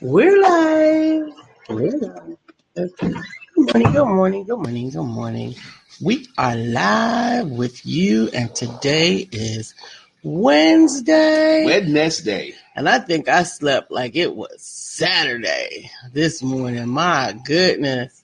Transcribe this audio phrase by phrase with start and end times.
[0.00, 1.32] We're live.
[1.68, 2.36] We're live.
[2.76, 3.12] Okay.
[3.54, 5.54] Good morning, good morning, good morning, good morning.
[6.02, 9.74] We are live with you, and today is
[10.22, 11.64] Wednesday.
[11.64, 12.54] Wednesday.
[12.76, 16.88] And I think I slept like it was Saturday this morning.
[16.88, 18.22] My goodness.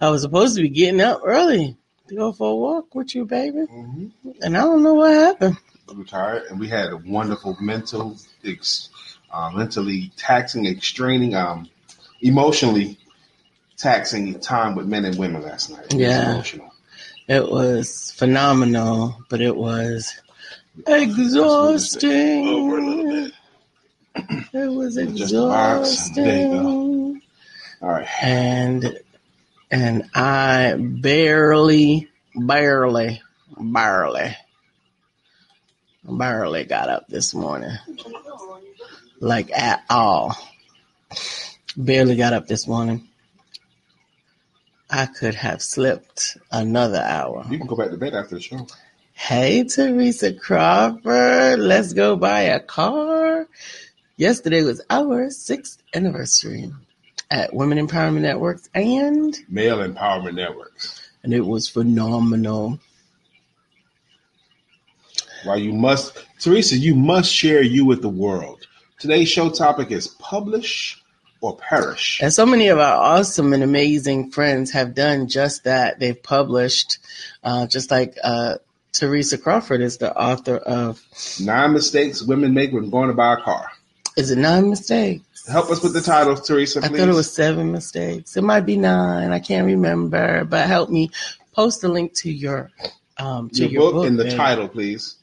[0.00, 1.76] I was supposed to be getting up early
[2.08, 3.58] to go for a walk with you, baby.
[3.58, 4.30] Mm-hmm.
[4.42, 5.58] And I don't know what happened.
[5.88, 8.90] I'm tired, and we had a wonderful mental, ex,
[9.30, 11.68] uh, mentally taxing, extraining, um,
[12.20, 12.98] emotionally
[13.76, 15.86] taxing time with men and women last night.
[15.92, 16.68] It was Yeah.
[17.28, 20.20] It was phenomenal, but it was
[20.86, 22.48] exhausting.
[22.48, 23.32] Over a little bit.
[24.52, 26.10] It was Just a box.
[26.10, 27.22] There you exhausting.
[27.82, 28.08] All right.
[28.22, 28.98] And
[29.70, 33.20] and I barely, barely,
[33.60, 34.36] barely,
[36.04, 37.76] barely got up this morning.
[39.20, 40.36] Like at all.
[41.76, 43.06] Barely got up this morning.
[44.90, 47.44] I could have slept another hour.
[47.50, 48.66] You can go back to bed after the show.
[49.12, 53.48] Hey, Teresa Crawford, let's go buy a car.
[54.16, 56.72] Yesterday was our sixth anniversary
[57.30, 61.10] at Women Empowerment Networks, and Male Empowerment Networks.
[61.22, 62.78] and it was phenomenal.
[65.44, 68.66] While you must, Teresa, you must share you with the world.
[68.98, 71.00] Today's show topic is publish
[71.40, 72.20] or perish.
[72.20, 76.00] And so many of our awesome and amazing friends have done just that.
[76.00, 76.98] They've published,
[77.44, 78.56] uh, just like uh,
[78.92, 81.00] Teresa Crawford is the author of
[81.40, 83.70] Nine mistakes women make when going to buy a car.
[84.16, 85.46] Is it Nine Mistakes?
[85.48, 88.36] Help us with the title, Teresa, I thought it was seven mistakes.
[88.36, 89.32] It might be nine.
[89.32, 90.44] I can't remember.
[90.44, 91.10] But help me
[91.52, 92.70] post a link to your
[93.16, 95.14] um to your, your, book, and the title, please.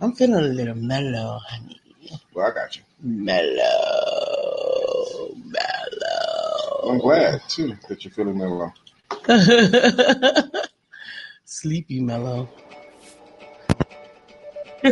[0.00, 1.80] I'm feeling a little mellow, honey.
[2.34, 2.82] Well, I got you.
[3.02, 3.64] Mellow,
[5.44, 6.90] mellow.
[6.90, 8.72] I'm glad too that you're feeling mellow.
[11.44, 12.48] Sleepy mellow.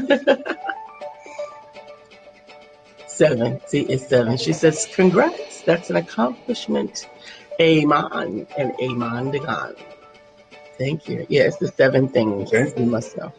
[3.07, 3.61] seven.
[3.67, 4.37] See, it's seven.
[4.37, 5.63] She says, Congrats.
[5.63, 7.09] That's an accomplishment.
[7.61, 9.77] Amen and amen to God.
[10.79, 11.27] Thank you.
[11.29, 12.73] Yeah, it's the seven things Okay.
[12.77, 13.33] we must know.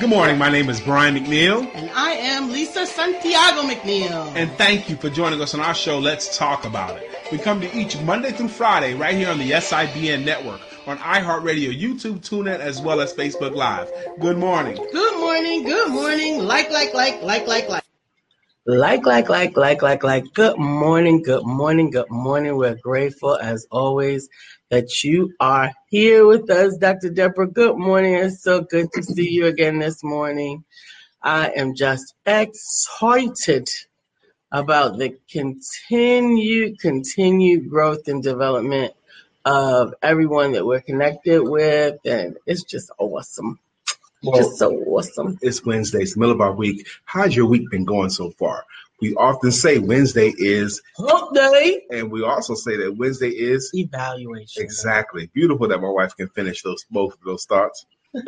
[0.00, 0.38] Good morning.
[0.38, 4.34] My name is Brian McNeil, And I am Lisa Santiago McNeil.
[4.34, 7.08] and thank you for joining us on our show, Let's Talk About It.
[7.30, 11.80] We come to each Monday through Friday right here on the SIBN network, on iHeartRadio,
[11.80, 13.88] YouTube, TuneIn, as well as Facebook Live.
[14.18, 14.76] Good morning.
[14.92, 16.38] Good morning, good morning.
[16.40, 17.84] Like, like, like, like, like, like.
[18.66, 20.24] Like, like, like, like, like, like.
[20.34, 22.56] Good morning, good morning, good morning.
[22.56, 24.28] We're grateful as always
[24.70, 27.10] that you are here with us, Dr.
[27.10, 27.46] Deborah.
[27.46, 28.14] Good morning.
[28.14, 30.64] It's so good to see you again this morning.
[31.22, 33.68] I am just excited
[34.52, 38.94] about the continued, continued growth and development
[39.44, 41.98] of everyone that we're connected with.
[42.04, 43.58] And it's just awesome.
[44.34, 45.38] just so awesome.
[45.42, 46.86] It's Wednesday, it's the middle of our week.
[47.04, 48.64] How's your week been going so far?
[49.00, 51.82] We often say Wednesday is, Hump day.
[51.90, 54.62] and we also say that Wednesday is Evaluation.
[54.62, 57.84] exactly beautiful that my wife can finish those both of those thoughts.
[58.16, 58.26] and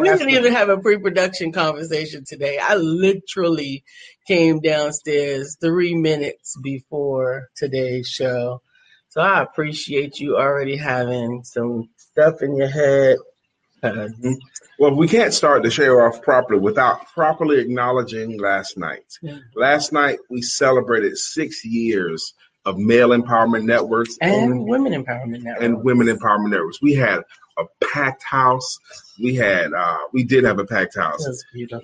[0.00, 2.58] we didn't even have a pre-production conversation today.
[2.60, 3.84] I literally
[4.26, 8.60] came downstairs three minutes before today's show.
[9.10, 13.16] So I appreciate you already having some stuff in your head.
[13.82, 14.08] Uh,
[14.78, 19.04] Well, we can't start the show off properly without properly acknowledging last night.
[19.22, 19.38] Yeah.
[19.54, 22.34] Last night we celebrated six years
[22.66, 25.62] of male empowerment networks and Women Empowerment Network.
[25.62, 26.80] and women empowerment networks.
[26.82, 27.20] We had
[27.58, 28.78] a packed house.
[29.18, 31.26] We had uh, we did have a packed house.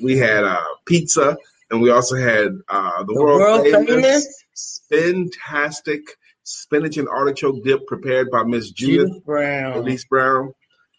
[0.02, 1.36] We had uh, pizza,
[1.70, 6.00] and we also had uh, the, the world, world famous, famous fantastic
[6.44, 9.78] spinach and artichoke dip prepared by Miss Judith Judith Brown.
[9.78, 10.54] Elise Brown.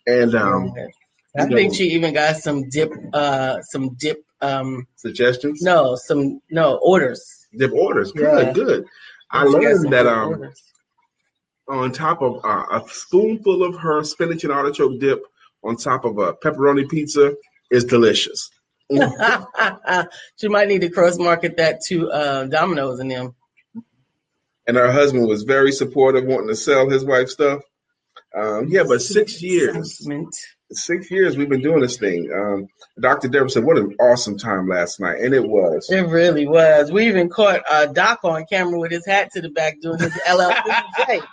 [0.07, 0.73] And um,
[1.38, 5.95] I you think know- she even got some dip, uh, some dip, um, suggestions, no,
[5.95, 7.48] some no orders.
[7.57, 8.12] dip orders.
[8.13, 8.54] Good, Yeah.
[8.54, 8.86] good.
[9.31, 10.63] I She learned that um, orders.
[11.68, 15.21] on top of uh, a spoonful of her spinach and artichoke dip
[15.63, 17.36] on top of a pepperoni pizza
[17.69, 18.50] is delicious.
[20.38, 23.36] she might need to cross market that to uh, Domino's and them.
[24.65, 27.62] And her husband was very supportive, wanting to sell his wife's stuff.
[28.38, 30.07] Um, yeah, but six years.
[30.69, 32.30] Six years we've been doing this thing.
[32.34, 32.68] Um,
[33.00, 33.30] Dr.
[33.30, 35.89] Deborah said, "What an awesome time last night," and it was.
[35.89, 36.92] It really was.
[36.92, 40.12] We even caught uh, Doc on camera with his hat to the back doing his
[40.28, 41.22] LLC.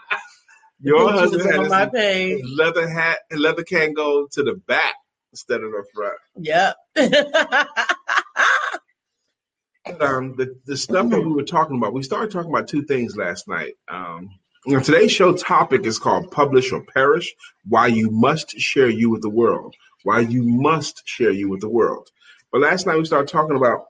[0.80, 2.44] Your husband had on my page.
[2.56, 4.94] leather hat and leather can go to the back
[5.32, 6.18] instead of the front.
[6.36, 6.76] Yep.
[10.00, 13.16] um, the, the stuff that we were talking about, we started talking about two things
[13.16, 13.74] last night.
[13.88, 14.30] Um,
[14.72, 17.34] know, today's show topic is called Publish or Perish
[17.68, 19.74] Why You Must Share You with the World.
[20.04, 22.10] Why You Must Share You with the World.
[22.50, 23.86] But last night we started talking about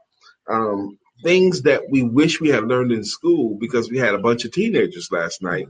[0.48, 4.44] um, things that we wish we had learned in school because we had a bunch
[4.44, 5.68] of teenagers last night.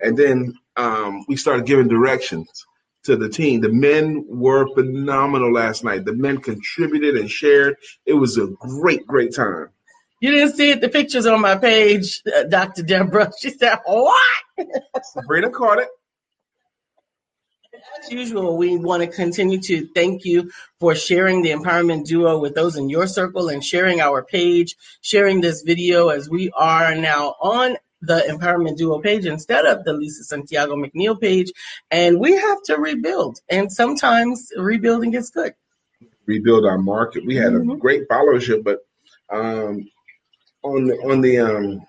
[0.00, 2.48] And then um, we started giving directions
[3.04, 3.60] to the team.
[3.60, 6.04] The men were phenomenal last night.
[6.04, 7.76] The men contributed and shared.
[8.04, 9.68] It was a great, great time.
[10.20, 12.82] You didn't see it, the pictures on my page, uh, Dr.
[12.82, 13.30] Deborah.
[13.40, 14.16] She said, What?
[15.12, 15.88] Sabrina caught it.
[18.02, 22.54] As usual, we want to continue to thank you for sharing the Empowerment Duo with
[22.54, 27.34] those in your circle and sharing our page, sharing this video as we are now
[27.40, 31.52] on the Empowerment Duo page instead of the Lisa Santiago McNeil page.
[31.90, 33.40] And we have to rebuild.
[33.48, 35.54] And sometimes rebuilding is good.
[36.26, 37.24] Rebuild our market.
[37.26, 37.78] We had a Mhm.
[37.78, 38.80] great followership, but
[39.30, 39.88] um,
[40.74, 41.80] on the on the um,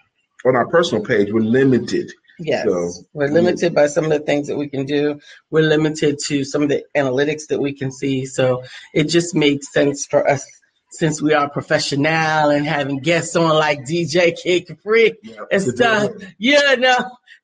[0.46, 2.12] on our personal page, we're limited.
[2.40, 2.66] Yes.
[2.66, 5.20] So- We're limited by some of the things that we can do.
[5.50, 8.26] We're limited to some of the analytics that we can see.
[8.28, 8.64] So
[8.94, 10.46] it just makes sense for us
[10.92, 12.06] since we are professional
[12.52, 15.14] and having guests on like DJ Kid Capri
[15.52, 16.12] and stuff.
[16.38, 16.96] Yeah, no,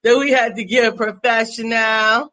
[0.04, 2.32] that we had to get professional.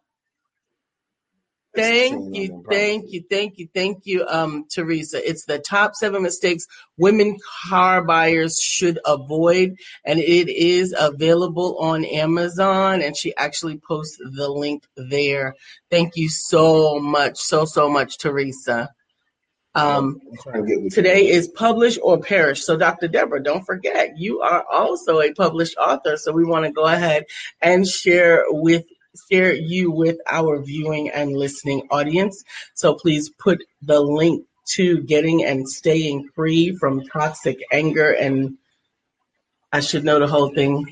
[1.74, 5.26] Thank you, thank you, thank you, thank you, um, Teresa.
[5.28, 7.38] It's the top seven mistakes women
[7.68, 13.02] car buyers should avoid, and it is available on Amazon.
[13.02, 15.54] And she actually posts the link there.
[15.90, 18.90] Thank you so much, so so much, Teresa.
[19.76, 20.20] Um,
[20.52, 22.64] to Today is publish or perish.
[22.64, 23.06] So, Dr.
[23.06, 26.16] Deborah, don't forget, you are also a published author.
[26.16, 27.26] So, we want to go ahead
[27.62, 28.84] and share with
[29.30, 32.44] share you with our viewing and listening audience.
[32.74, 38.56] So, please put the link to getting and staying free from toxic anger and
[39.72, 40.86] I should know the whole thing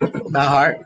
[0.30, 0.78] by heart.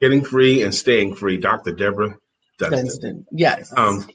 [0.00, 1.36] getting free and staying free.
[1.38, 1.72] Dr.
[1.72, 2.16] Deborah
[2.58, 2.84] Dunstan.
[2.86, 3.26] Dunstan.
[3.32, 3.72] Yes.
[3.76, 4.06] Um,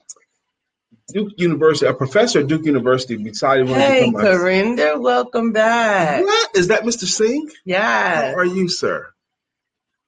[1.10, 5.52] Duke University, a professor at Duke University decided when hey, to become a- Corinda, welcome
[5.54, 6.24] back.
[6.24, 6.56] What?
[6.56, 7.06] Is that Mr.
[7.06, 7.50] Singh?
[7.64, 8.34] Yes.
[8.34, 9.08] How are you, sir?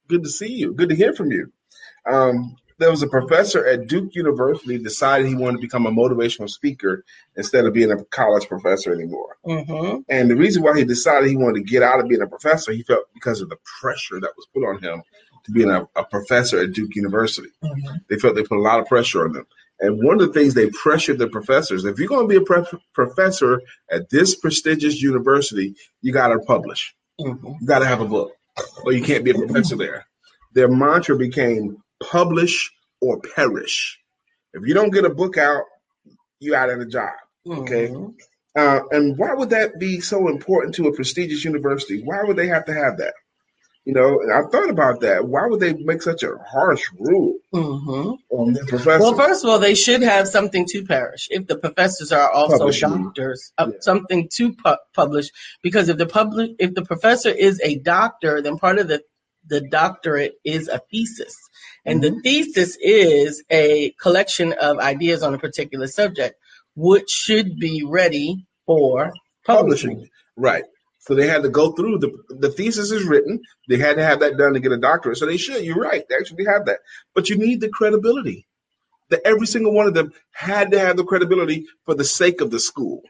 [0.09, 0.73] Good to see you.
[0.73, 1.51] Good to hear from you.
[2.05, 6.49] Um, there was a professor at Duke University decided he wanted to become a motivational
[6.49, 7.03] speaker
[7.35, 9.37] instead of being a college professor anymore.
[9.45, 9.99] Mm-hmm.
[10.09, 12.71] And the reason why he decided he wanted to get out of being a professor,
[12.71, 15.03] he felt because of the pressure that was put on him
[15.45, 17.49] to being a, a professor at Duke University.
[17.63, 17.97] Mm-hmm.
[18.09, 19.45] They felt they put a lot of pressure on them.
[19.81, 22.41] And one of the things they pressured the professors, if you're going to be a
[22.41, 23.61] pre- professor
[23.91, 26.95] at this prestigious university, you got to publish.
[27.19, 27.53] Mm-hmm.
[27.61, 28.33] You got to have a book,
[28.83, 30.05] or you can't be a professor there.
[30.53, 32.71] Their mantra became publish
[33.01, 33.97] or perish.
[34.53, 35.63] If you don't get a book out,
[36.39, 37.13] you out of the job.
[37.47, 37.89] Okay.
[37.89, 38.15] Mhm.
[38.55, 42.01] Uh, and why would that be so important to a prestigious university?
[42.03, 43.13] Why would they have to have that?
[43.89, 45.27] You know, and I thought about that.
[45.27, 48.19] Why would they make such a harsh rule Mhm.
[48.29, 49.01] on their professors?
[49.01, 51.27] Well, first of all, they should have something to perish.
[51.31, 53.77] If the professors are also doctors, uh, Yeah.
[53.79, 55.31] something to pu- publish.
[55.63, 59.01] Because if the public, if the professor is a doctor, then part of the
[59.47, 61.35] the doctorate is a thesis,
[61.83, 66.35] and the thesis is a collection of ideas on a particular subject,
[66.75, 69.11] which should be ready for
[69.47, 69.89] publishing.
[69.95, 70.09] publishing.
[70.37, 70.65] Right.
[71.09, 73.41] So they had to go through the the thesis is written.
[73.67, 75.17] They had to have that done to get a doctorate.
[75.17, 75.65] So they should.
[75.65, 76.05] You're right.
[76.07, 76.81] They actually have that.
[77.15, 78.45] But you need the credibility.
[79.09, 82.51] That every single one of them had to have the credibility for the sake of
[82.51, 83.01] the school.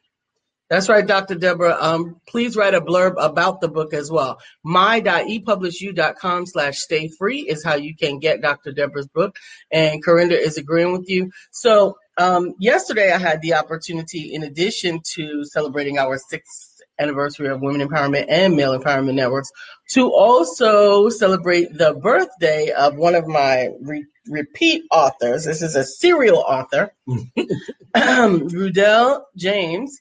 [0.69, 1.35] That's right, Dr.
[1.35, 1.75] Deborah.
[1.77, 4.39] Um, please write a blurb about the book as well.
[4.63, 8.71] my.epublishu.com slash stay free is how you can get Dr.
[8.71, 9.35] Deborah's book.
[9.71, 11.31] And Corinda is agreeing with you.
[11.51, 16.68] So um, yesterday I had the opportunity, in addition to celebrating our sixth
[16.99, 19.51] anniversary of Women Empowerment and Male Empowerment Networks,
[19.91, 25.45] to also celebrate the birthday of one of my re- repeat authors.
[25.45, 29.99] This is a serial author, um, Rudell James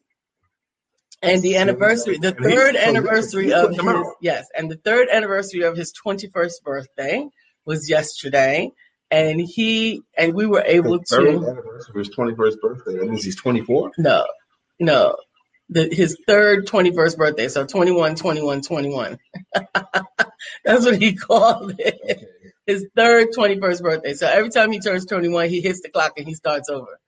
[1.22, 5.92] and the anniversary, the third anniversary of his, yes, and the third anniversary of his
[6.04, 7.28] 21st birthday
[7.64, 8.70] was yesterday,
[9.10, 12.96] and he and we were able to anniversary of his 21st birthday.
[12.98, 13.92] That means he's 24.
[13.98, 14.26] no,
[14.78, 15.16] no,
[15.70, 19.18] the, his third 21st birthday, so 21, 21, 21.
[20.64, 22.28] That's what he called it.
[22.66, 24.14] His third 21st birthday.
[24.14, 26.98] So every time he turns 21, he hits the clock and he starts over.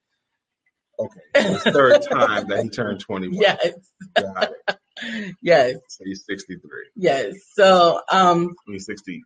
[0.98, 1.54] Okay.
[1.70, 3.34] Third time that he turned 21.
[3.40, 3.74] Yes,
[4.16, 5.34] Got it.
[5.42, 6.60] yes, So he's 63.
[6.96, 7.34] yes.
[7.54, 9.22] So um, He's 60.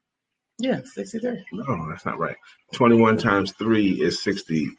[0.59, 1.45] yeah, 63.
[1.53, 2.37] No, that's not right.
[2.75, 4.77] 21 times 3 is 63.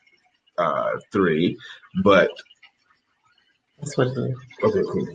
[0.58, 0.92] Uh,
[2.04, 2.32] but
[3.80, 4.36] That's what it is.
[4.64, 5.08] okay, cool.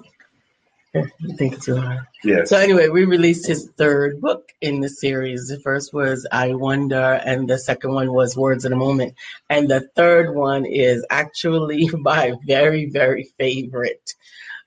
[0.92, 2.00] You think too hard.
[2.24, 2.48] Yes.
[2.48, 5.46] So anyway, we released his third book in the series.
[5.46, 9.14] The first was I Wonder, and the second one was Words in a Moment.
[9.48, 14.14] And the third one is actually my very, very favorite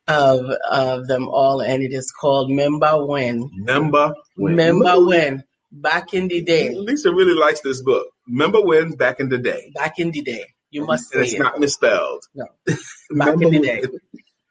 [0.07, 3.50] of of them all, and it is called Member When.
[3.57, 4.55] Remember when?
[4.55, 5.43] Remember when?
[5.71, 6.73] Back in the day.
[6.73, 8.07] Lisa really likes this book.
[8.27, 8.91] Remember when?
[8.91, 9.71] Back in the day.
[9.75, 10.45] Back in the day.
[10.74, 11.39] You must say it's it.
[11.39, 12.24] not misspelled.
[12.34, 12.46] No.
[13.12, 13.84] Back in the day.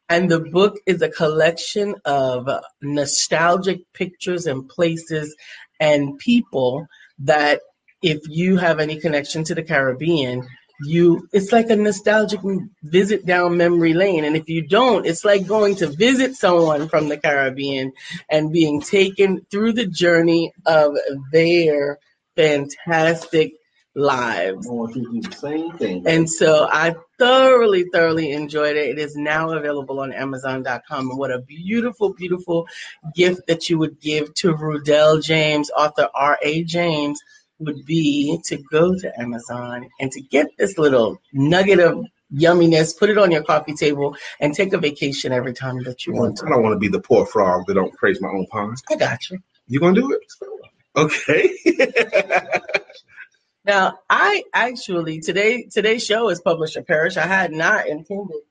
[0.09, 2.49] And the book is a collection of
[2.81, 5.35] nostalgic pictures and places
[5.81, 6.87] and people
[7.21, 7.61] that,
[8.03, 10.47] if you have any connection to the Caribbean,
[10.85, 12.41] you it's like a nostalgic
[12.83, 14.25] visit down memory lane.
[14.25, 17.93] And if you don't, it's like going to visit someone from the Caribbean
[18.31, 20.97] and being taken through the journey of
[21.33, 21.99] their
[22.37, 23.53] fantastic
[23.95, 24.67] lives.
[24.67, 26.07] I want you to do the same thing.
[26.07, 28.91] And so I thoroughly, thoroughly enjoyed it.
[28.91, 31.11] It is now available on Amazon.com.
[31.11, 32.67] And what a beautiful, beautiful
[33.15, 36.65] gift that you would give to Rudell James, author R.A.
[36.65, 37.21] James,
[37.59, 43.11] would be to go to Amazon and to get this little nugget of yumminess, put
[43.11, 46.47] it on your coffee table, and take a vacation every time that you want to.
[46.47, 48.79] I don't want to be the poor frog that don't praise my own pond.
[48.91, 49.39] I got you.
[49.69, 50.21] You gonna do it?
[50.97, 51.51] Okay.
[53.65, 57.17] Now, I actually today today's show is Publish or Perish.
[57.17, 58.43] I had not intended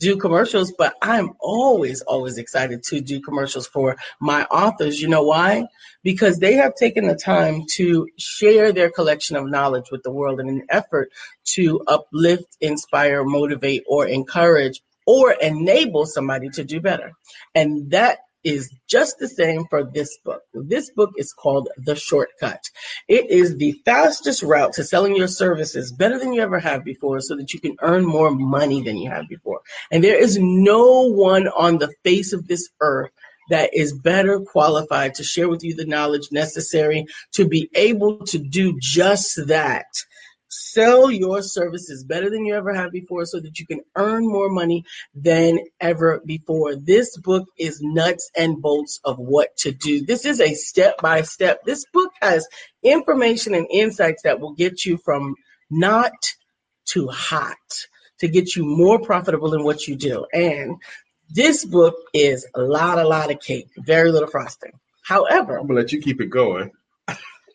[0.00, 5.00] do commercials, but I'm always always excited to do commercials for my authors.
[5.00, 5.66] You know why?
[6.02, 10.40] Because they have taken the time to share their collection of knowledge with the world
[10.40, 11.10] in an effort
[11.52, 17.12] to uplift, inspire, motivate, or encourage or enable somebody to do better.
[17.54, 20.42] And that is just the same for this book.
[20.54, 22.64] This book is called The Shortcut.
[23.08, 27.20] It is the fastest route to selling your services better than you ever have before
[27.20, 29.60] so that you can earn more money than you have before.
[29.90, 33.10] And there is no one on the face of this earth
[33.50, 38.38] that is better qualified to share with you the knowledge necessary to be able to
[38.38, 39.86] do just that.
[40.50, 44.48] Sell your services better than you ever have before so that you can earn more
[44.48, 46.74] money than ever before.
[46.76, 50.04] This book is nuts and bolts of what to do.
[50.04, 51.62] This is a step by step.
[51.64, 52.46] This book has
[52.82, 55.36] information and insights that will get you from
[55.70, 56.12] not
[56.86, 57.56] to hot
[58.18, 60.26] to get you more profitable in what you do.
[60.32, 60.76] And
[61.30, 64.72] this book is a lot, a lot of cake, very little frosting.
[65.02, 66.70] However, I'm gonna let you keep it going.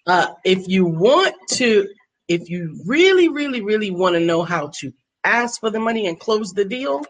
[0.08, 1.88] uh, if you want to,
[2.28, 6.20] if you really, really, really want to know how to ask for the money and
[6.20, 7.04] close the deal,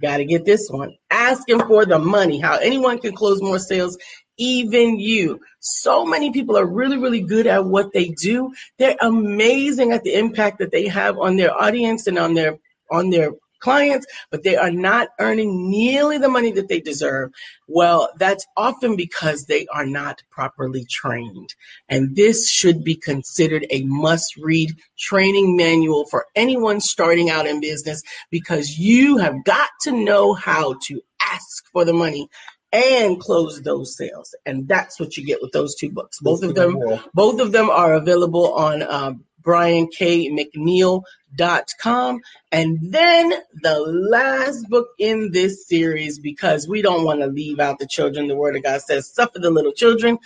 [0.00, 0.94] got to get this one.
[1.10, 3.98] Asking for the money, how anyone can close more sales,
[4.38, 5.40] even you.
[5.60, 8.52] So many people are really, really good at what they do.
[8.78, 12.58] They're amazing at the impact that they have on their audience and on their
[12.90, 17.32] on their clients, but they are not earning nearly the money that they deserve.
[17.66, 21.54] Well, that's often because they are not properly trained.
[21.88, 27.60] And this should be considered a must read training manual for anyone starting out in
[27.60, 32.28] business because you have got to know how to ask for the money
[32.72, 34.34] and close those sales.
[34.44, 36.20] And that's what you get with those two books.
[36.20, 36.78] Both of them
[37.14, 42.20] both of them are available on um, briankmcneil.com.
[42.52, 47.78] And then the last book in this series, because we don't want to leave out
[47.78, 50.18] the children, the Word of God says, suffer the little children.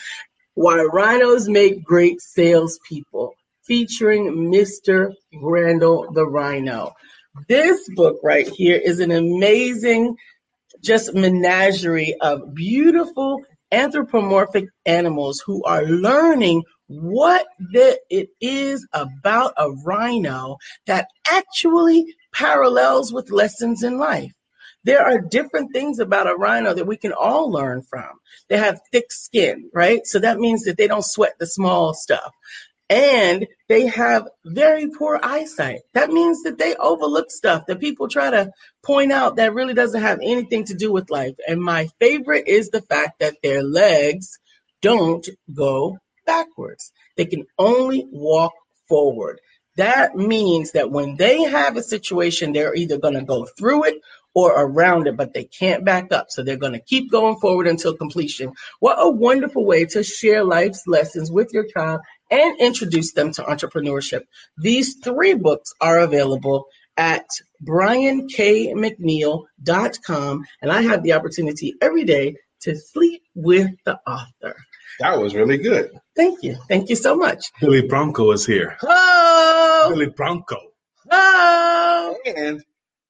[0.54, 5.14] Why rhinos make great salespeople, featuring Mr.
[5.40, 6.92] Randall the Rhino.
[7.48, 10.18] This book right here is an amazing,
[10.82, 16.64] just menagerie of beautiful anthropomorphic animals who are learning
[17.00, 24.32] what the, it is about a rhino that actually parallels with lessons in life.
[24.84, 28.10] There are different things about a rhino that we can all learn from.
[28.48, 30.06] They have thick skin, right?
[30.06, 32.32] So that means that they don't sweat the small stuff.
[32.90, 35.80] And they have very poor eyesight.
[35.94, 38.50] That means that they overlook stuff that people try to
[38.82, 41.36] point out that really doesn't have anything to do with life.
[41.48, 44.38] And my favorite is the fact that their legs
[44.82, 46.92] don't go backwards.
[47.16, 48.52] They can only walk
[48.88, 49.40] forward.
[49.76, 54.00] That means that when they have a situation, they're either going to go through it
[54.34, 56.26] or around it, but they can't back up.
[56.30, 58.52] So they're going to keep going forward until completion.
[58.80, 62.00] What a wonderful way to share life's lessons with your child
[62.30, 64.22] and introduce them to entrepreneurship.
[64.58, 67.26] These three books are available at
[67.64, 74.56] briankmcneil.com, and I have the opportunity every day to sleep with the author.
[75.00, 75.90] That was really good.
[76.16, 76.56] Thank you.
[76.68, 77.50] Thank you so much.
[77.60, 78.76] Billy Bronco is here.
[78.82, 80.58] Oh, Billy Bronco.
[81.10, 82.16] oh.
[82.24, 82.62] And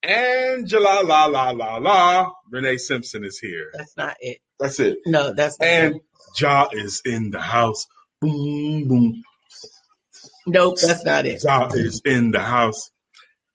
[0.02, 2.32] Angela la la la la.
[2.50, 3.70] Renee Simpson is here.
[3.74, 4.38] That's not it.
[4.58, 4.98] That's it.
[5.06, 6.02] No, that's not And it.
[6.40, 7.86] Ja is in the house.
[8.20, 9.22] Boom boom.
[10.46, 11.42] Nope, that's not it.
[11.42, 12.90] Ja is in the house.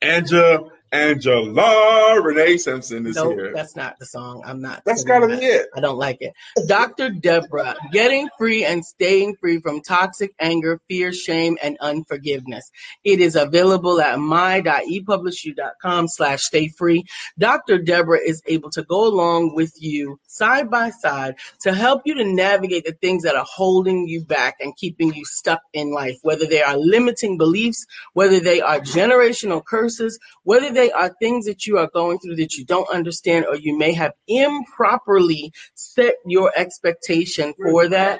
[0.01, 3.51] Angela Angela Renee Simpson is Nope, here.
[3.53, 4.41] that's not the song.
[4.45, 4.83] I'm not.
[4.85, 5.39] That's gotta that.
[5.39, 5.67] be it.
[5.75, 6.33] I don't like it.
[6.67, 7.09] Dr.
[7.09, 12.71] Deborah, getting free and staying free from toxic anger, fear, shame, and unforgiveness.
[13.03, 17.05] It is available at my.epublishu.com slash stay free.
[17.37, 17.79] Dr.
[17.79, 22.23] Deborah is able to go along with you side by side to help you to
[22.23, 26.45] navigate the things that are holding you back and keeping you stuck in life, whether
[26.45, 31.89] they are limiting beliefs, whether they are generational curses, whether are things that you are
[31.93, 37.87] going through that you don't understand or you may have improperly set your expectation for
[37.89, 38.19] that.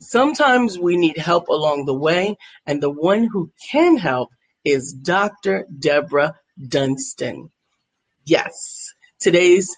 [0.00, 4.30] Sometimes we need help along the way, and the one who can help
[4.64, 5.66] is Dr.
[5.78, 6.34] Deborah
[6.68, 7.50] Dunstan.
[8.24, 9.76] Yes, today's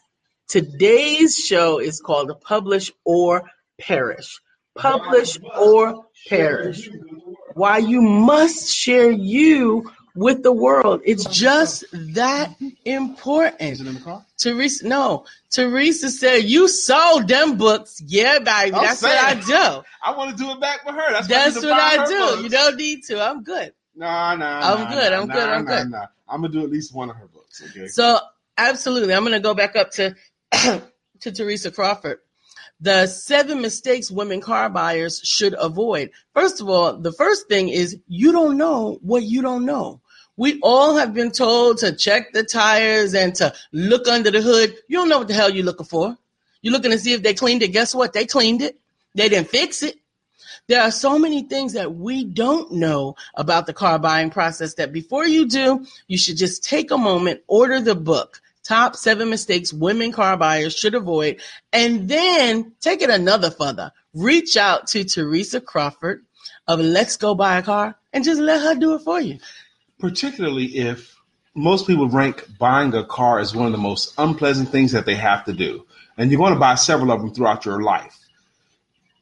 [0.49, 3.43] today's show is called Publish or
[3.81, 4.41] Perish.
[4.77, 6.89] Publish or perish.
[7.55, 11.01] Why you must share you with the world.
[11.05, 12.69] It's just that mm-hmm.
[12.85, 13.63] important.
[13.63, 14.25] Is it in the car?
[14.37, 15.25] Teresa, no.
[15.49, 18.03] Teresa said, You sold them books.
[18.05, 18.75] Yeah, baby.
[18.75, 19.85] I'm That's what I do.
[20.03, 21.13] I want to do it back with her.
[21.13, 22.19] That's, That's need what I do.
[22.19, 22.43] books.
[22.43, 23.23] You don't need to.
[23.23, 23.73] I'm good.
[23.95, 24.61] Nah, nah.
[24.61, 25.91] I'm nah, good, nah, I'm good, nah, I'm nah, good.
[25.91, 26.07] Nah.
[26.29, 27.63] I'm gonna do at least one of her books.
[27.71, 27.87] Okay.
[27.87, 28.19] So,
[28.57, 29.15] absolutely.
[29.15, 30.17] I'm going to go back up to,
[31.21, 32.19] to Teresa Crawford.
[32.81, 36.11] The seven mistakes women car buyers should avoid.
[36.35, 40.01] First of all, the first thing is you don't know what you don't know.
[40.39, 44.73] We all have been told to check the tires and to look under the hood.
[44.87, 46.17] You don't know what the hell you're looking for.
[46.63, 47.73] You're looking to see if they cleaned it.
[47.73, 48.13] Guess what?
[48.13, 48.79] They cleaned it.
[49.17, 49.97] They didn't fix it.
[50.69, 54.93] There are so many things that we don't know about the car buying process that
[54.93, 59.73] before you do, you should just take a moment, order the book, Top Seven Mistakes
[59.73, 61.41] Women Car Buyers Should Avoid,
[61.73, 63.91] and then take it another further.
[64.15, 66.25] Reach out to Teresa Crawford
[66.69, 69.39] of Let's Go Buy a Car and just let her do it for you.
[69.99, 71.17] Particularly if
[71.55, 75.17] most people rank buying a car as one of the most unpleasant things that they
[75.17, 75.85] have to do.
[76.17, 78.17] And you're going to buy several of them throughout your life.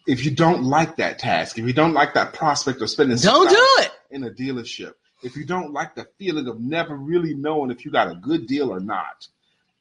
[0.07, 3.49] If you don't like that task, if you don't like that prospect of spending Don't
[3.49, 3.91] do it.
[4.11, 7.91] in a dealership, if you don't like the feeling of never really knowing if you
[7.91, 9.27] got a good deal or not,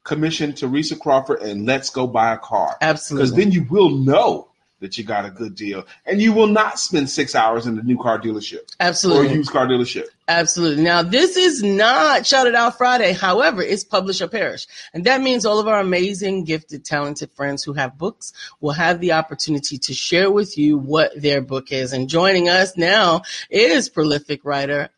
[0.03, 2.75] commission Teresa Crawford and let's go buy a car.
[2.81, 3.25] Absolutely.
[3.25, 4.49] Because then you will know
[4.85, 7.81] that you got a good deal and you will not spend six hours in the
[7.81, 9.33] new car dealership or Absolutely.
[9.33, 10.05] used car dealership.
[10.27, 10.83] Absolutely.
[10.83, 13.13] Now, this is not Shout It Out Friday.
[13.13, 14.67] However, it's Publish or Perish.
[14.93, 18.99] And that means all of our amazing, gifted, talented friends who have books will have
[18.99, 21.91] the opportunity to share with you what their book is.
[21.91, 24.89] And joining us now is prolific writer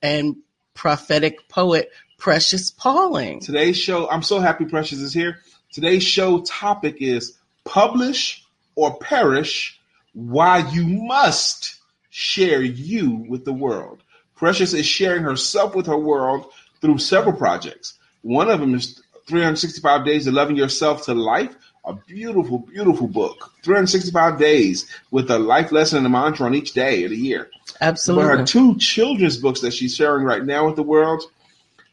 [0.00, 0.36] and
[0.72, 3.40] prophetic poet Precious Pauling.
[3.40, 5.40] Today's show, I'm so happy Precious is here.
[5.72, 8.45] Today's show topic is publish
[8.76, 9.80] or perish
[10.12, 11.76] why you must
[12.10, 14.02] share you with the world.
[14.36, 16.46] Precious is sharing herself with her world
[16.80, 17.94] through several projects.
[18.22, 23.52] One of them is 365 Days of Loving Yourself to Life, a beautiful, beautiful book.
[23.62, 27.50] 365 days with a life lesson and a mantra on each day of the year.
[27.66, 28.24] But Absolutely.
[28.24, 31.22] her two children's books that she's sharing right now with the world,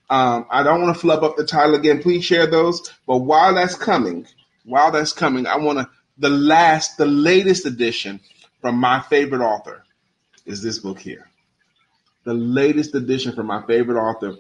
[0.10, 2.02] um, I don't want to flub up the title again.
[2.02, 2.91] Please share those.
[3.08, 4.28] But while that's coming,
[4.65, 8.19] while that's coming, I want to the last, the latest edition
[8.62, 9.84] from my favorite author
[10.45, 11.30] is this book here.
[12.23, 14.36] The latest edition from my favorite author,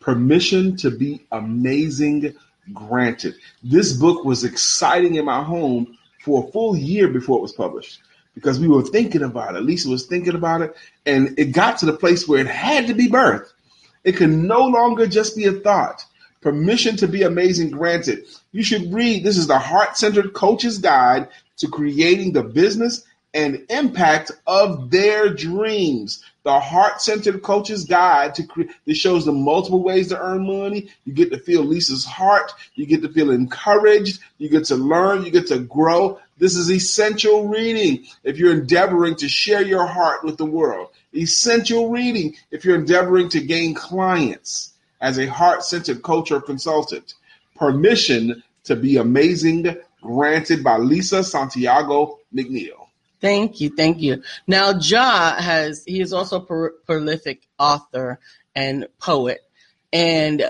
[0.00, 2.34] Permission to Be Amazing
[2.72, 3.34] Granted.
[3.62, 8.00] This book was exciting in my home for a full year before it was published
[8.34, 9.62] because we were thinking about it.
[9.62, 12.94] Lisa was thinking about it, and it got to the place where it had to
[12.94, 13.52] be birthed.
[14.04, 16.04] It could no longer just be a thought.
[16.40, 18.26] Permission to be amazing granted.
[18.56, 19.22] You should read.
[19.22, 25.28] This is the Heart Centered Coach's Guide to Creating the Business and Impact of Their
[25.28, 26.24] Dreams.
[26.42, 28.70] The Heart Centered Coach's Guide to create.
[28.86, 30.88] This shows the multiple ways to earn money.
[31.04, 32.50] You get to feel Lisa's heart.
[32.76, 34.20] You get to feel encouraged.
[34.38, 35.26] You get to learn.
[35.26, 36.18] You get to grow.
[36.38, 40.88] This is essential reading if you're endeavoring to share your heart with the world.
[41.14, 47.12] Essential reading if you're endeavoring to gain clients as a heart centered coach or consultant.
[47.56, 52.86] Permission to be amazing granted by Lisa Santiago McNeil.
[53.20, 54.22] Thank you, thank you.
[54.46, 58.20] Now, Ja has he is also a pro- prolific author
[58.54, 59.40] and poet,
[59.92, 60.44] and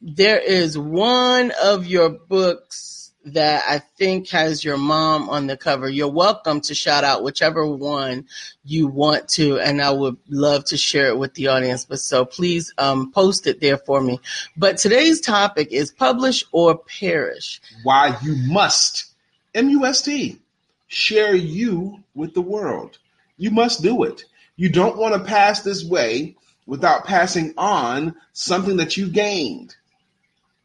[0.00, 5.88] there is one of your books that I think has your mom on the cover.
[5.88, 8.26] You're welcome to shout out whichever one
[8.64, 11.84] you want to, and I would love to share it with the audience.
[11.84, 14.20] But so please um, post it there for me.
[14.56, 17.60] But today's topic is publish or perish.
[17.82, 19.06] Why you must,
[19.54, 20.40] M U S T,
[20.86, 22.98] share you with the world.
[23.38, 24.24] You must do it.
[24.54, 29.74] You don't want to pass this way without passing on something that you gained,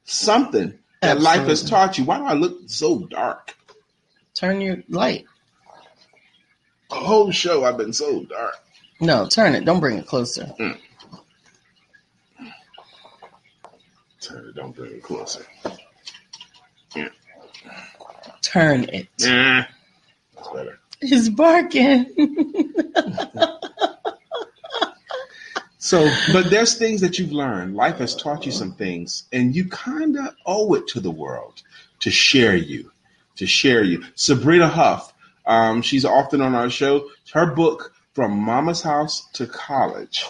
[0.03, 1.39] something that Absolutely.
[1.39, 2.05] life has taught you.
[2.05, 3.55] Why do I look so dark?
[4.35, 5.25] Turn your light.
[6.89, 8.55] The whole show I've been so dark.
[8.99, 9.65] No, turn it.
[9.65, 10.45] Don't bring it closer.
[10.59, 10.77] Mm.
[14.21, 14.55] Turn it.
[14.55, 15.43] Don't bring it closer.
[16.95, 17.09] Yeah.
[18.41, 19.07] Turn it.
[19.17, 20.79] That's better.
[21.01, 22.05] He's barking.
[25.83, 27.75] So, but there's things that you've learned.
[27.75, 31.63] Life has taught you some things, and you kind of owe it to the world
[32.01, 32.91] to share you,
[33.37, 34.03] to share you.
[34.13, 35.11] Sabrina Huff,
[35.47, 37.09] um, she's often on our show.
[37.33, 40.23] Her book, From Mama's House to College.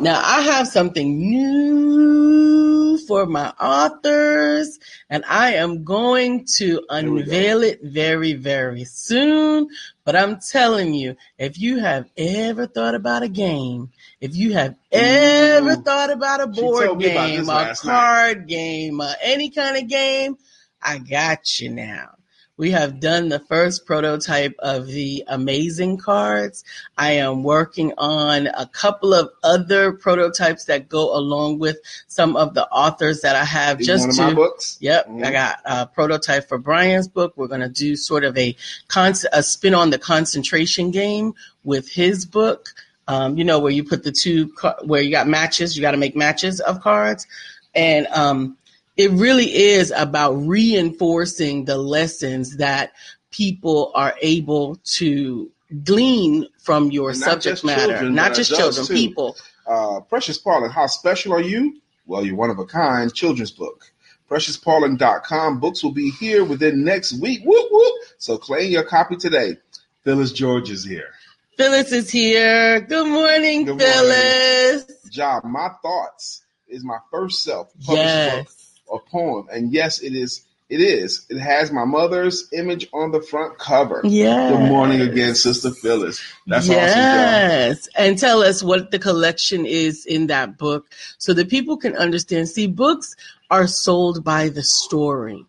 [0.00, 4.78] Now, I have something new for my authors,
[5.08, 9.68] and I am going to unveil it very, very soon.
[10.04, 13.90] But I'm telling you, if you have ever thought about a game
[14.22, 15.82] if you have ever Ooh.
[15.82, 18.46] thought about a board game, a card night.
[18.46, 20.36] game, uh, any kind of game,
[20.80, 22.10] I got you now.
[22.58, 26.64] We have done the first prototype of the amazing cards.
[26.98, 32.54] I am working on a couple of other prototypes that go along with some of
[32.54, 34.76] the authors that I have just one to, my books.
[34.80, 35.24] Yep, mm-hmm.
[35.24, 37.32] I got a prototype for Brian's book.
[37.36, 38.54] We're going to do sort of a
[38.88, 41.34] con- a spin on the concentration game
[41.64, 42.68] with his book
[43.08, 45.96] um, you know, where you put the two, where you got matches, you got to
[45.96, 47.26] make matches of cards.
[47.74, 48.56] And um,
[48.96, 52.92] it really is about reinforcing the lessons that
[53.30, 55.50] people are able to
[55.82, 58.94] glean from your subject matter, children, not just children, too.
[58.94, 59.36] people.
[59.66, 61.80] Uh, Precious Paulin, how special are you?
[62.06, 63.92] Well, you're one of a kind children's book.
[64.28, 65.60] PreciousPaulin.com.
[65.60, 67.42] Books will be here within next week.
[67.44, 67.94] Whoop, whoop.
[68.18, 69.56] So claim your copy today.
[70.04, 71.10] Phyllis George is here.
[71.56, 72.80] Phyllis is here.
[72.80, 74.88] Good morning, Good Phyllis.
[74.88, 74.96] Morning.
[75.10, 78.44] Job, my thoughts is my first self yes.
[78.44, 78.52] book,
[78.92, 80.44] a poem, and yes, it is.
[80.68, 81.26] It is.
[81.28, 84.00] It has my mother's image on the front cover.
[84.04, 84.52] Yes.
[84.52, 86.18] Good morning again, Sister Phyllis.
[86.46, 86.92] That's yes.
[86.92, 87.00] awesome.
[87.02, 87.88] Yes.
[87.94, 90.86] And tell us what the collection is in that book
[91.18, 92.48] so that people can understand.
[92.48, 93.14] See, books
[93.50, 95.44] are sold by the story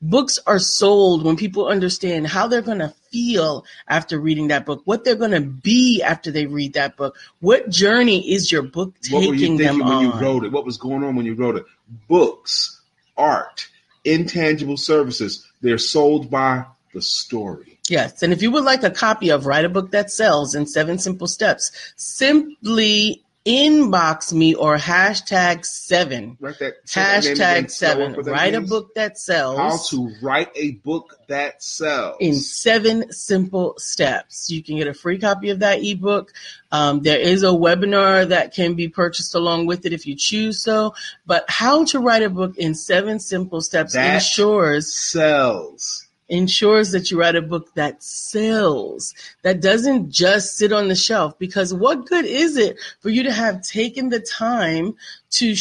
[0.00, 4.82] books are sold when people understand how they're going to feel after reading that book,
[4.84, 7.16] what they're going to be after they read that book.
[7.40, 10.02] What journey is your book taking them on when on?
[10.04, 10.52] you wrote it?
[10.52, 11.64] What was going on when you wrote it?
[12.08, 12.80] Books,
[13.16, 13.68] art,
[14.04, 17.78] intangible services, they're sold by the story.
[17.88, 18.22] Yes.
[18.22, 20.98] And if you would like a copy of Write a Book That Sells in Seven
[20.98, 26.36] Simple Steps, simply inbox me or hashtag seven.
[26.38, 28.12] Write that, hashtag seven.
[28.12, 29.56] Write a book that sells.
[29.56, 34.50] How to write a book that sells in seven simple steps.
[34.50, 36.32] You can get a free copy of that ebook.
[36.70, 40.62] Um, there is a webinar that can be purchased along with it if you choose
[40.62, 40.94] so.
[41.24, 47.10] But how to write a book in seven simple steps that ensures sells ensures that
[47.10, 51.38] you write a book that sells, that doesn't just sit on the shelf.
[51.38, 54.94] Because what good is it for you to have taken the time
[55.30, 55.54] to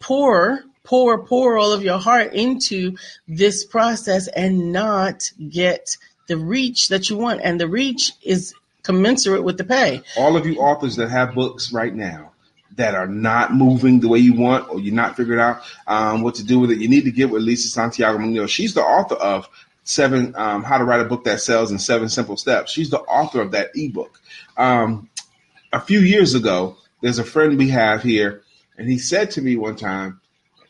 [0.00, 2.96] pour, pour, pour all of your heart into
[3.28, 7.40] this process and not get the reach that you want?
[7.42, 10.02] And the reach is commensurate with the pay.
[10.16, 12.30] All of you authors that have books right now,
[12.76, 16.34] that are not moving the way you want or you're not figuring out um, what
[16.34, 18.48] to do with it, you need to get with Lisa Santiago McNeil.
[18.48, 19.48] She's the author of
[19.84, 22.72] seven um, how to write a book that sells in seven simple steps.
[22.72, 24.20] She's the author of that ebook.
[24.56, 25.08] Um,
[25.72, 28.42] a few years ago there's a friend we have here
[28.78, 30.20] and he said to me one time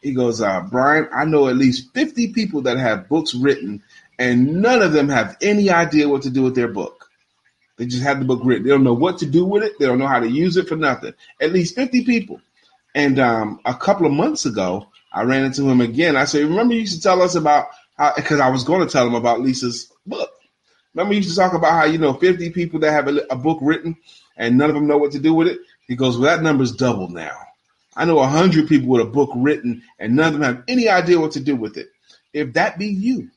[0.00, 3.82] he goes uh, brian i know at least 50 people that have books written
[4.18, 7.10] and none of them have any idea what to do with their book.
[7.76, 8.64] They just have the book written.
[8.64, 9.78] They don't know what to do with it.
[9.78, 11.14] They don't know how to use it for nothing.
[11.40, 12.40] At least 50 people.
[12.94, 16.16] And um, a couple of months ago i ran into him again.
[16.16, 17.68] I said remember you used to tell us about
[18.16, 20.30] because I, I, was going to tell him about Lisa's book.
[20.94, 23.36] Remember, you used to talk about how you know 50 people that have a, a,
[23.36, 23.96] book written
[24.36, 25.58] and none of them know what to do with it.
[25.86, 27.36] He goes, "Well, that number's doubled now.
[27.96, 31.20] I know 100 people with a book written and none of them have any idea
[31.20, 31.88] what to do with it.
[32.32, 33.30] If that be you,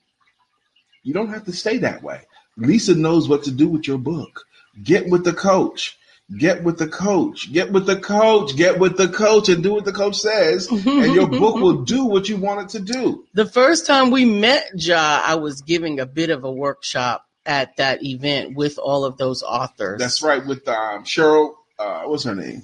[1.04, 2.22] you don't have to stay that way.
[2.58, 4.46] Lisa knows what to do with your book.
[4.84, 5.96] Get with the coach.
[6.35, 7.51] Get with the coach.
[7.53, 8.55] Get with the coach.
[8.57, 12.03] Get with the coach and do what the coach says, and your book will do
[12.05, 13.23] what you want it to do.
[13.33, 17.77] The first time we met Ja, I was giving a bit of a workshop at
[17.77, 19.99] that event with all of those authors.
[20.01, 21.53] That's right, with um, Cheryl.
[21.79, 22.63] Uh, what's her name?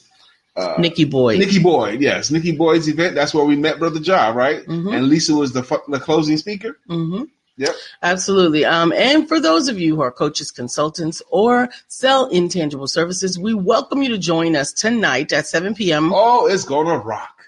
[0.58, 1.40] Uh, Nikki Boyd.
[1.40, 3.16] Nikki Boyd, yes, Nikki Boyd's event.
[3.16, 4.66] That's where we met Brother Ja, right?
[4.66, 4.94] Mhm.
[4.94, 6.78] And Lisa was the the closing speaker.
[6.88, 7.24] hmm
[7.58, 7.76] Yep.
[8.02, 8.66] Absolutely.
[8.66, 13.54] Um, and for those of you who are coaches, consultants, or sell intangible services, we
[13.54, 16.12] welcome you to join us tonight at 7 p.m.
[16.14, 17.46] Oh, it's gonna rock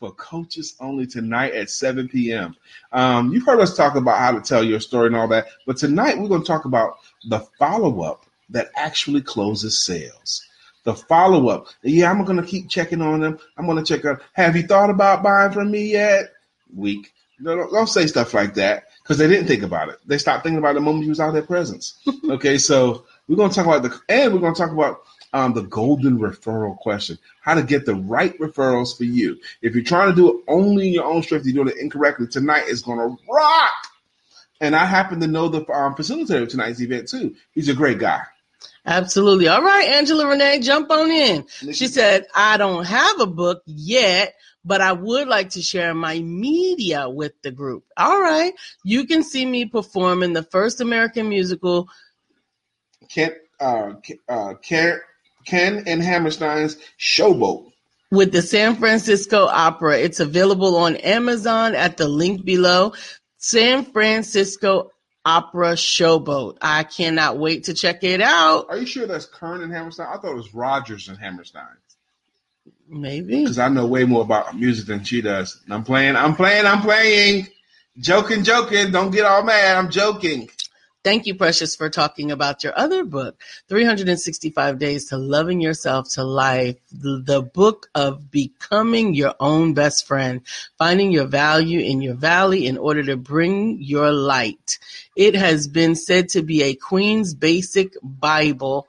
[0.00, 2.56] for coaches only tonight at 7 p.m.
[2.92, 5.76] Um, you've heard us talk about how to tell your story and all that, but
[5.76, 6.96] tonight we're gonna talk about
[7.28, 10.42] the follow up that actually closes sales.
[10.82, 11.68] The follow up.
[11.82, 13.38] Yeah, I'm gonna keep checking on them.
[13.56, 14.20] I'm gonna check out.
[14.32, 16.32] Have you thought about buying from me yet?
[16.74, 17.12] Weak.
[17.40, 19.98] No, don't, don't say stuff like that because they didn't think about it.
[20.06, 21.98] They stopped thinking about it the moment you was out of their presence.
[22.30, 26.18] okay, so we're gonna talk about the and we're gonna talk about um, the golden
[26.18, 29.38] referral question: how to get the right referrals for you.
[29.62, 32.26] If you're trying to do it only in your own strength, you're doing it incorrectly.
[32.28, 33.72] Tonight is gonna rock.
[34.60, 37.34] And I happen to know the um, facilitator of tonight's event too.
[37.52, 38.22] He's a great guy.
[38.86, 39.48] Absolutely.
[39.48, 41.46] All right, Angela Renee, jump on in.
[41.72, 46.20] She said, I don't have a book yet, but I would like to share my
[46.20, 47.84] media with the group.
[47.96, 48.52] All right.
[48.82, 51.88] You can see me perform in the first American musical,
[53.08, 53.92] Ken, uh,
[54.28, 55.00] uh, Ken,
[55.46, 57.70] Ken and Hammerstein's Showboat.
[58.10, 59.98] with the San Francisco Opera.
[59.98, 62.94] It's available on Amazon at the link below.
[63.38, 64.90] San Francisco
[65.26, 66.58] Opera Showboat.
[66.60, 68.66] I cannot wait to check it out.
[68.68, 70.08] Are you sure that's Kern and Hammerstein?
[70.08, 71.64] I thought it was Rodgers and Hammerstein.
[72.86, 73.40] Maybe.
[73.40, 75.60] because I know way more about music than she does.
[75.70, 77.48] I'm playing, I'm playing, I'm playing.
[77.98, 78.90] Joking, joking.
[78.90, 79.76] Don't get all mad.
[79.76, 80.50] I'm joking.
[81.04, 83.38] Thank you, Precious, for talking about your other book,
[83.68, 90.40] 365 Days to Loving Yourself to Life, the, book of becoming your own best friend,
[90.78, 94.78] finding your value in your valley in order to bring your light.
[95.14, 98.88] It has been said to be a Queen's Basic Bible,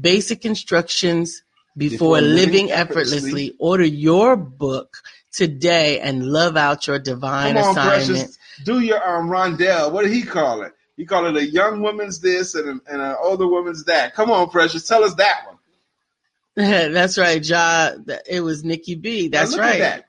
[0.00, 1.42] basic instructions
[1.76, 3.16] before, Before living living effortlessly.
[3.18, 3.56] effortlessly.
[3.58, 4.96] Order your book
[5.30, 8.06] today and love out your divine Come on, assignment.
[8.06, 8.38] Precious.
[8.64, 9.92] Do your um, rondell.
[9.92, 10.72] What did he call it?
[11.00, 14.14] He call it a young woman's this and, a, and an older woman's that.
[14.14, 14.86] Come on, Precious.
[14.86, 15.56] Tell us that one.
[16.92, 17.92] That's right, Ja.
[18.28, 19.28] It was Nikki B.
[19.28, 19.78] That's right.
[19.78, 20.04] that.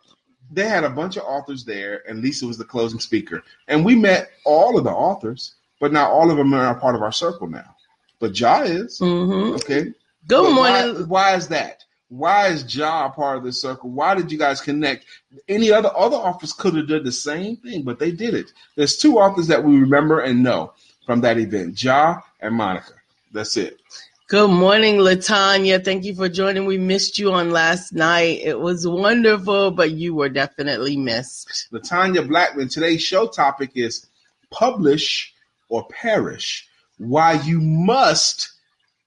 [0.51, 3.41] They had a bunch of authors there, and Lisa was the closing speaker.
[3.69, 7.01] And we met all of the authors, but now all of them are part of
[7.01, 7.73] our circle now.
[8.19, 8.99] But Ja is.
[8.99, 9.83] hmm Okay.
[9.85, 9.93] Good
[10.27, 11.07] But why- morning.
[11.07, 11.85] Why, is that?
[12.11, 13.89] Why is Ja part of this circle?
[13.89, 15.05] Why did you guys connect?
[15.47, 18.51] Any other other authors could have done the same thing, but they did it.
[18.75, 20.73] There's two authors that we remember and know
[21.05, 22.95] from that event: Ja and Monica.
[23.31, 23.79] That's it.
[24.27, 25.81] Good morning, Latanya.
[25.83, 26.65] Thank you for joining.
[26.65, 28.41] We missed you on last night.
[28.43, 31.69] It was wonderful, but you were definitely missed.
[31.71, 32.67] Latanya Blackman.
[32.67, 34.05] Today's show topic is
[34.49, 35.33] publish
[35.69, 36.67] or perish.
[36.97, 38.51] Why you must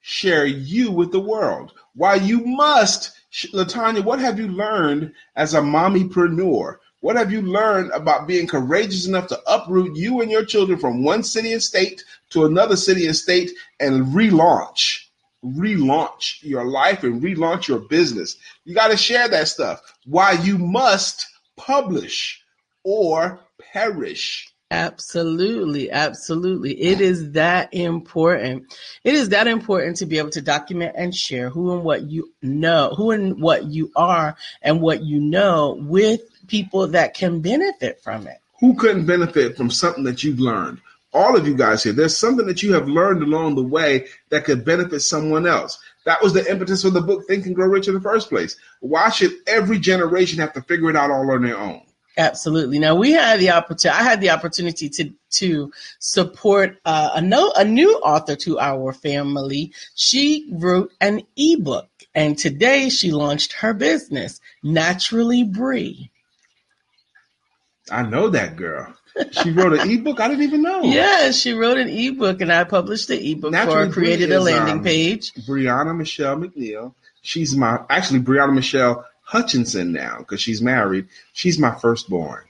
[0.01, 1.75] share you with the world.
[1.97, 3.13] Why you must,
[3.53, 6.79] Latanya, what have you learned as a mommypreneur?
[7.01, 11.05] What have you learned about being courageous enough to uproot you and your children from
[11.05, 15.05] one city and state to another city and state and relaunch?
[15.45, 18.37] Relaunch your life and relaunch your business.
[18.65, 19.83] You got to share that stuff.
[20.07, 21.27] Why you must
[21.57, 22.43] publish
[22.85, 23.41] or
[23.73, 24.54] perish.
[24.75, 26.73] Absolutely, absolutely.
[26.73, 28.75] It is that important.
[29.05, 32.33] It is that important to be able to document and share who and what you
[32.43, 38.03] know, who and what you are and what you know with people that can benefit
[38.03, 38.39] from it.
[38.59, 40.81] Who couldn't benefit from something that you've learned?
[41.13, 44.45] All of you guys here, there's something that you have learned along the way that
[44.45, 45.79] could benefit someone else.
[46.05, 48.57] That was the impetus of the book Think and Grow Rich in the first place.
[48.81, 51.83] Why should every generation have to figure it out all on their own?
[52.17, 52.79] Absolutely.
[52.79, 53.99] Now we had the opportunity.
[53.99, 58.93] I had the opportunity to to support uh, a no a new author to our
[58.93, 59.73] family.
[59.97, 66.11] She wrote an ebook, and today she launched her business, Naturally Bree.
[67.91, 68.95] I know that girl.
[69.31, 70.21] She wrote an ebook.
[70.21, 70.83] I didn't even know.
[70.85, 73.93] Yeah, she wrote an ebook, and I published the ebook for Naturally her.
[73.93, 75.33] Created Bree a is, landing um, page.
[75.35, 76.95] Brianna Michelle McNeil.
[77.23, 81.09] She's my actually Brianna Michelle Hutchinson now because she's married.
[81.33, 82.45] She's my firstborn.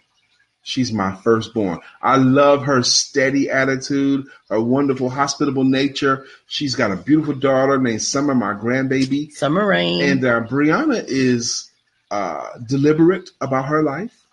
[0.63, 1.79] She's my firstborn.
[2.01, 6.25] I love her steady attitude, her wonderful, hospitable nature.
[6.47, 9.31] She's got a beautiful daughter named Summer, my grandbaby.
[9.33, 10.03] Summer Rain.
[10.03, 11.71] And uh, Brianna is
[12.11, 14.27] uh, deliberate about her life.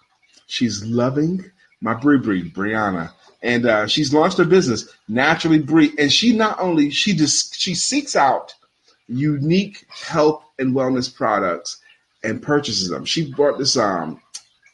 [0.47, 1.51] She's loving.
[1.82, 3.12] My Bree Bree, Brianna.
[3.41, 5.91] And uh, she's launched her business, Naturally Bree.
[5.97, 8.54] And she not only, she just, she seeks out
[9.08, 11.82] unique health and wellness products
[12.23, 13.05] and purchases them.
[13.05, 14.21] She bought this um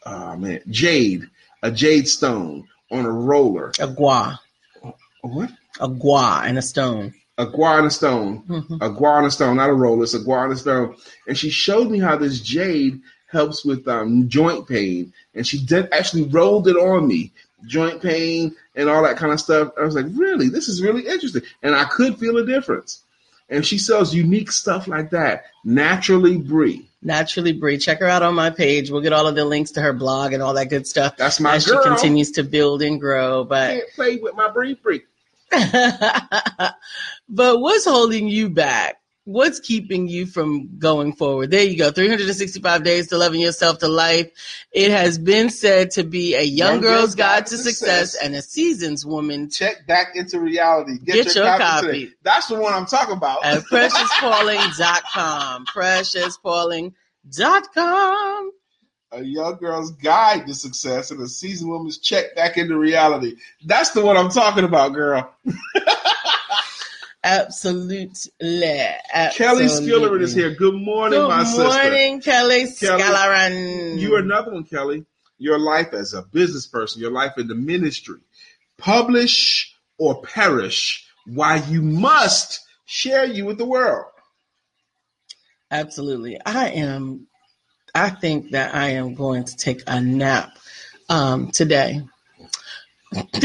[0.05, 1.29] oh man, jade,
[1.63, 3.71] a jade stone on a roller.
[3.79, 4.39] A gua.
[4.83, 5.51] A what?
[5.79, 7.13] A gua and a stone.
[7.37, 8.43] A gua and a stone.
[8.47, 8.77] Mhm.
[8.81, 10.95] A guana stone, not a roller, it's a guana stone.
[11.27, 15.13] And she showed me how this jade helps with um, joint pain.
[15.35, 17.31] And she did actually rolled it on me,
[17.65, 19.71] joint pain and all that kind of stuff.
[19.79, 20.49] I was like, really?
[20.49, 21.43] This is really interesting.
[21.61, 23.03] And I could feel a difference.
[23.49, 25.45] And she sells unique stuff like that.
[25.63, 26.89] Naturally Bree.
[27.01, 27.77] Naturally Bree.
[27.77, 28.89] Check her out on my page.
[28.91, 31.39] We'll get all of the links to her blog and all that good stuff That's
[31.39, 31.81] my as girl.
[31.81, 33.43] she continues to build and grow.
[33.45, 35.01] But Can't play with my Bree Bree.
[37.29, 38.99] but what's holding you back?
[39.27, 41.51] What's keeping you from going forward?
[41.51, 41.91] There you go.
[41.91, 44.31] 365 days to loving yourself to life.
[44.71, 48.99] It has been said to be a young, girl's guide to success, and a seasoned
[49.05, 50.97] woman Check back into reality.
[50.99, 52.09] Get, Get your, your copy, copy.
[52.23, 53.43] That's the one I'm talking about.
[53.43, 55.65] at preciouspauling.com.
[55.75, 58.51] Preciouspauling.com.
[59.11, 63.35] a young girl's guide to success and a seasoned woman's check back into reality.
[63.65, 65.35] That's the one I'm talking about, girl.
[67.23, 68.09] Absolutely.
[68.39, 69.65] Kelly Absolutely.
[69.67, 70.55] Skilleran is here.
[70.55, 71.63] Good morning, Good my sister.
[71.63, 73.99] Good morning, Kelly Kelly, Skilleran.
[73.99, 75.05] You are another one, Kelly.
[75.37, 78.17] Your life as a business person, your life in the ministry.
[78.77, 81.05] Publish or perish.
[81.25, 84.05] Why you must share you with the world.
[85.69, 86.39] Absolutely.
[86.45, 87.27] I am,
[87.93, 90.57] I think that I am going to take a nap
[91.09, 92.01] um, today.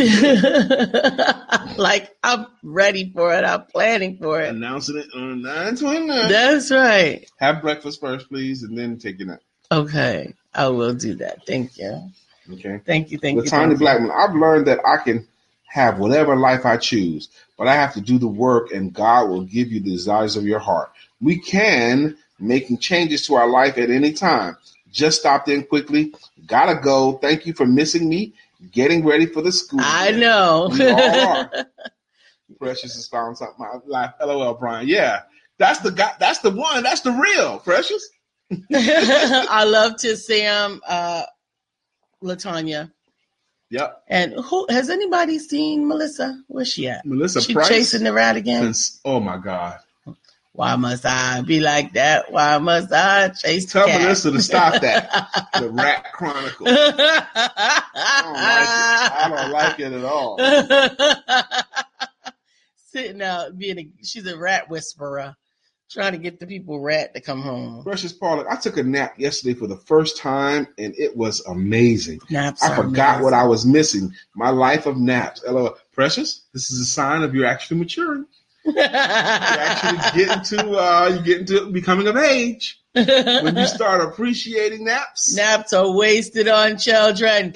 [1.79, 3.45] like I'm ready for it.
[3.45, 4.49] I'm planning for it.
[4.49, 6.29] Announcing it on 929.
[6.29, 7.31] That's right.
[7.39, 9.41] Have breakfast first, please, and then take your nap.
[9.71, 10.35] Okay.
[10.55, 11.47] I will do that.
[11.47, 12.11] Thank you.
[12.53, 12.81] Okay.
[12.85, 13.19] Thank you.
[13.19, 13.51] Thank with you.
[13.51, 13.77] Tiny.
[13.77, 15.27] Blackman, I've learned that I can
[15.67, 19.45] have whatever life I choose, but I have to do the work and God will
[19.45, 20.93] give you the desires of your heart.
[21.21, 24.57] We can making changes to our life at any time.
[24.91, 26.13] Just stopped in quickly.
[26.47, 27.13] Gotta go.
[27.13, 28.35] Thank you for missing me.
[28.71, 29.81] Getting ready for the school.
[29.83, 30.19] I year.
[30.19, 30.69] know.
[30.73, 31.51] We all are.
[32.59, 33.57] Precious has found something.
[33.59, 34.11] My life.
[34.21, 34.87] LOL, Brian.
[34.87, 35.23] Yeah.
[35.59, 36.13] That's the guy.
[36.21, 36.83] That's the one.
[36.83, 38.09] That's the real Precious.
[38.75, 41.25] I love to Sam, uh,
[42.23, 42.93] Latanya.
[43.71, 44.03] Yep.
[44.09, 46.39] And who has anybody seen Melissa?
[46.49, 47.07] Where's she at?
[47.07, 47.69] Melissa she Price.
[47.69, 48.63] chasing the rat again?
[48.65, 49.79] Cons- Oh my God.
[50.55, 52.31] Why must I be like that?
[52.31, 54.03] Why must I chase the Tell cat?
[54.03, 55.49] Melissa to stop that.
[55.59, 56.67] the Rat Chronicle.
[56.69, 57.79] I
[59.35, 60.39] don't like it at all.
[62.91, 65.35] Sitting out being a she's a rat whisperer,
[65.91, 67.83] trying to get the people rat to come home.
[67.83, 72.21] Precious Paula, I took a nap yesterday for the first time and it was amazing.
[72.29, 73.33] Naps I forgot what.
[73.33, 74.13] I was missing.
[74.35, 75.43] My life of naps.
[75.47, 78.27] Hello, Precious, this is a sign of you're actually maturing.
[78.65, 82.81] You're actually getting to uh you're getting to becoming of age.
[82.93, 85.35] When you start appreciating naps.
[85.35, 87.55] Naps are wasted on children.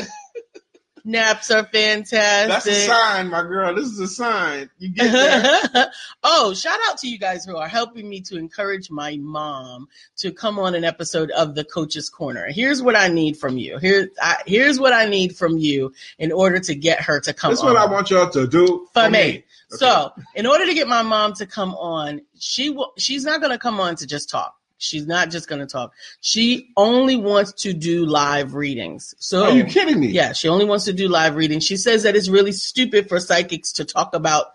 [1.09, 2.49] Naps are fantastic.
[2.49, 3.73] That's a sign, my girl.
[3.77, 4.69] This is a sign.
[4.79, 5.92] You get that.
[6.25, 10.33] oh, shout out to you guys who are helping me to encourage my mom to
[10.33, 12.49] come on an episode of the Coach's Corner.
[12.51, 13.79] Here's what I need from you.
[13.79, 17.53] Here, I, here's what I need from you in order to get her to come.
[17.53, 19.19] That's what I want y'all to do for for me.
[19.19, 19.29] me.
[19.29, 19.45] Okay.
[19.71, 22.95] So, in order to get my mom to come on, she will.
[22.99, 24.56] She's not going to come on to just talk.
[24.79, 25.93] She's not just going to talk.
[26.21, 29.15] She only wants to do live readings.
[29.19, 30.09] So, Are you kidding me?
[30.09, 31.65] yeah, she only wants to do live readings.
[31.65, 34.47] She says that it's really stupid for psychics to talk about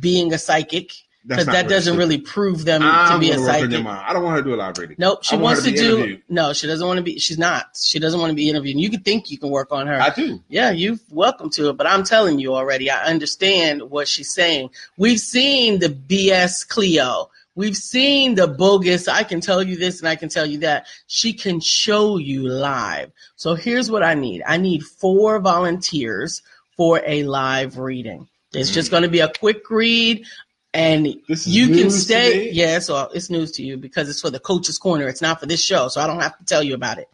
[0.00, 0.92] being a psychic
[1.26, 1.98] because that very doesn't stupid.
[1.98, 3.86] really prove them to I'm be a gonna work on your psychic.
[3.86, 4.96] I don't want her to do a live reading.
[4.98, 5.96] Nope, she wants to to do.
[5.98, 6.22] interviewed.
[6.30, 7.18] No, she doesn't want to be.
[7.18, 7.66] She's not.
[7.80, 8.80] She doesn't want to be interviewed.
[8.80, 10.00] You can think you can work on her.
[10.00, 10.42] I do.
[10.48, 14.70] Yeah, you're welcome to it, but I'm telling you already, I understand what she's saying.
[14.96, 17.30] We've seen the BS Cleo.
[17.54, 20.86] We've seen the bogus, I can tell you this and I can tell you that.
[21.06, 23.10] She can show you live.
[23.36, 26.42] So here's what I need I need four volunteers
[26.76, 28.28] for a live reading.
[28.52, 30.24] It's just going to be a quick read.
[30.72, 32.50] And you can stay.
[32.52, 35.08] Yeah, so it's news to you because it's for the coach's corner.
[35.08, 37.08] It's not for this show, so I don't have to tell you about it.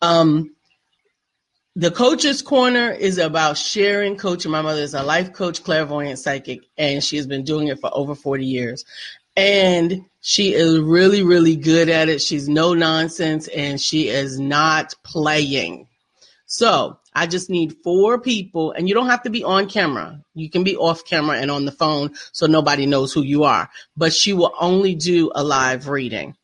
[0.00, 0.54] Um,
[1.76, 4.50] the coach's corner is about sharing coaching.
[4.50, 7.90] My mother is a life coach, clairvoyant psychic, and she has been doing it for
[7.92, 8.84] over 40 years.
[9.40, 12.20] And she is really, really good at it.
[12.20, 15.86] She's no nonsense and she is not playing.
[16.44, 20.20] So I just need four people, and you don't have to be on camera.
[20.34, 23.70] You can be off camera and on the phone so nobody knows who you are.
[23.96, 26.36] But she will only do a live reading.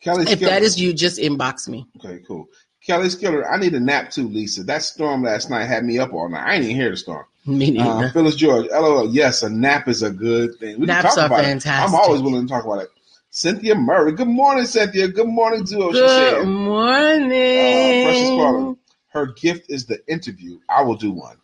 [0.00, 0.48] Kelly If Skiller.
[0.50, 1.86] that is you, just inbox me.
[1.98, 2.46] okay, cool.
[2.86, 4.62] Kelly Skiller, I need a nap too, Lisa.
[4.62, 6.46] That storm last night had me up all night.
[6.46, 7.24] I even hear the storm.
[7.46, 8.08] Me Uh.
[8.10, 9.10] Phyllis George, LOL.
[9.12, 10.80] Yes, a nap is a good thing.
[10.80, 11.44] We Naps are about it.
[11.44, 11.88] fantastic.
[11.88, 12.88] I'm always willing to talk about it.
[13.30, 14.12] Cynthia Murray.
[14.12, 15.08] Good morning, Cynthia.
[15.08, 15.92] Good morning, Duo.
[15.92, 16.46] She Good said.
[16.46, 18.40] morning.
[18.40, 18.76] Uh, Precious.
[19.08, 20.58] Her gift is the interview.
[20.68, 21.36] I will do one.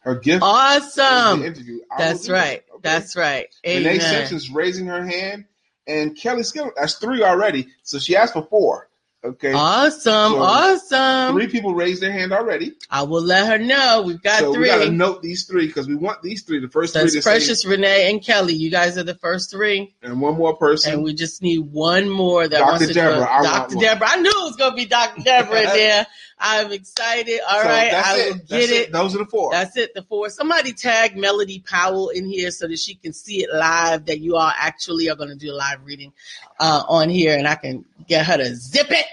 [0.00, 1.40] Her gift Awesome.
[1.40, 1.80] the interview.
[1.90, 2.62] I That's right.
[2.70, 2.80] Okay.
[2.82, 3.46] That's right.
[3.64, 4.00] Renee Amen.
[4.00, 5.44] Simpson's raising her hand,
[5.86, 6.72] and Kelly Skiller.
[6.76, 7.68] That's three already.
[7.82, 8.88] So she asked for four.
[9.22, 9.52] Okay.
[9.52, 10.00] Awesome.
[10.32, 11.34] So, awesome.
[11.34, 12.72] Three people raised their hand already.
[12.90, 14.02] I will let her know.
[14.06, 14.66] We've got so we three.
[14.68, 17.22] got to note these three because we want these three, the first That's three to
[17.22, 18.54] say, Precious, Renee, and Kelly.
[18.54, 19.94] You guys are the first three.
[20.02, 20.94] and one more person.
[20.94, 22.70] And we just need one more that Dr.
[22.70, 23.74] wants to Deborah, do I Dr.
[23.76, 24.08] Deborah.
[24.10, 25.22] I knew it was going to be Dr.
[25.22, 26.06] Deborah in there.
[26.40, 27.40] I'm excited.
[27.48, 28.28] All So right, I it.
[28.32, 28.92] will That's get it.
[28.92, 29.52] Those are the four.
[29.52, 29.92] That's it.
[29.94, 30.30] The four.
[30.30, 34.06] Somebody tag Melody Powell in here so that she can see it live.
[34.06, 36.12] That you all actually are going to do a live reading
[36.58, 39.06] uh, on here, and I can get her to zip it.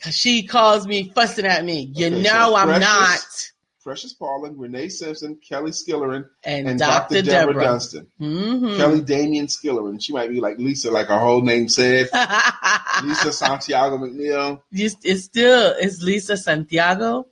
[0.00, 1.90] 'Cause she calls me fussing at me.
[1.94, 3.47] You Okay, know so I'm Precious, not.
[3.88, 7.14] Precious Pauling, Renee Simpson, Kelly Skillerin, And, and, Dr.
[7.14, 7.22] Dr.
[7.22, 7.64] Deborah, Deborah.
[7.64, 8.06] Dunstan.
[8.20, 8.76] Mhm.
[8.76, 9.96] Kelly Damien Skillerin.
[9.98, 12.10] She might be like Lisa, like her whole name said.
[13.02, 14.60] Lisa Santiago McNeil.
[14.70, 17.28] It's still it's Lisa Santiago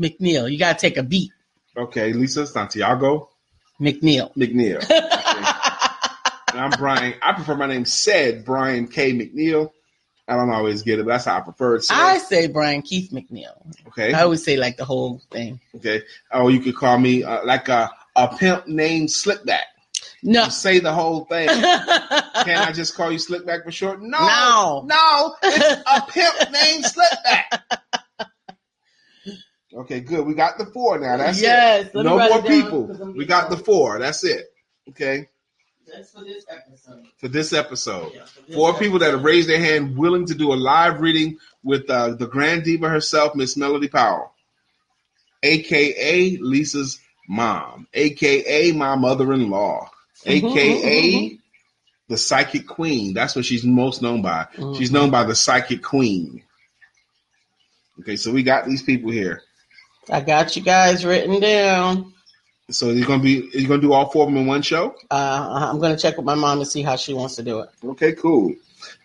[0.00, 0.50] McNeil.
[0.50, 1.30] You gotta take a beat,
[1.76, 3.28] Okay, Lisa Santiago
[3.80, 4.34] McNeil.
[4.34, 4.82] McNeil.
[6.52, 6.58] Okay.
[6.58, 7.14] and I'm Brian.
[7.22, 9.12] I prefer my name said Brian K.
[9.12, 9.70] McNeil.
[10.28, 11.84] I don't always get it, but that's how I prefer it.
[11.84, 11.94] said.
[11.96, 13.54] I say Brian Keith McNeil.
[13.88, 14.12] okay.
[14.12, 15.60] I always say like the whole thing.
[15.76, 16.02] Okay.
[16.30, 19.62] Oh, you could call me uh, like a, a pimp named Slickback.
[20.22, 20.44] No.
[20.44, 21.48] You say the whole thing.
[22.44, 24.00] Can I just call you Slickback for short?
[24.00, 24.18] No.
[24.20, 24.82] No.
[24.86, 25.34] No.
[25.42, 27.78] It's a pimp named Slickback.
[29.74, 30.26] Okay, good.
[30.26, 31.16] We got the four now.
[31.16, 31.94] That's Yes, it.
[31.94, 33.12] No more people.
[33.16, 33.98] We got the four.
[33.98, 34.46] That's it.
[34.90, 35.28] Okay.
[35.92, 37.06] That's for this episode.
[37.18, 38.12] For this episode.
[38.14, 41.00] Yeah, for this Four people that have raised their hand willing to do a live
[41.00, 44.32] reading with uh, the grand diva herself, Miss Melody Powell,
[45.42, 49.90] aka Lisa's mom, aka my mother-in-law,
[50.24, 51.38] Mhm, aka mhm,
[52.08, 53.12] the psychic queen.
[53.14, 54.46] That's what she's most known by.
[54.56, 54.78] Mhm.
[54.78, 56.42] She's known by the psychic queen.
[58.00, 59.42] Okay, so we got these people here.
[60.10, 62.11] I got you guys written down.
[62.72, 64.94] So you're gonna be you're gonna do all four of them in one show.
[65.10, 67.70] Uh, I'm gonna check with my mom and see how she wants to do it.
[67.84, 68.54] Okay, cool.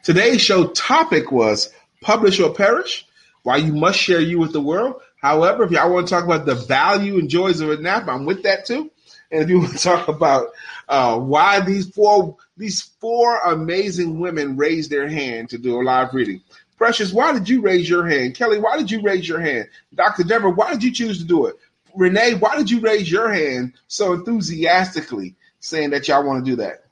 [0.04, 1.70] Today's show topic was
[2.02, 3.06] publish or perish,
[3.44, 5.02] why you must share you with the world.
[5.22, 8.26] However, if y'all want to talk about the value and joys of a nap, I'm
[8.26, 8.92] with that too.
[9.32, 10.50] And if you want to talk about
[10.88, 16.14] uh, why these four these four amazing women raised their hand to do a live
[16.14, 16.42] reading.
[16.78, 18.36] Precious, why did you raise your hand?
[18.36, 19.68] Kelly, why did you raise your hand?
[19.96, 20.24] Dr.
[20.24, 21.56] Deborah, why did you choose to do it?
[21.98, 26.58] Renee, why did you raise your hand so enthusiastically saying that y'all want to do
[26.58, 26.84] that?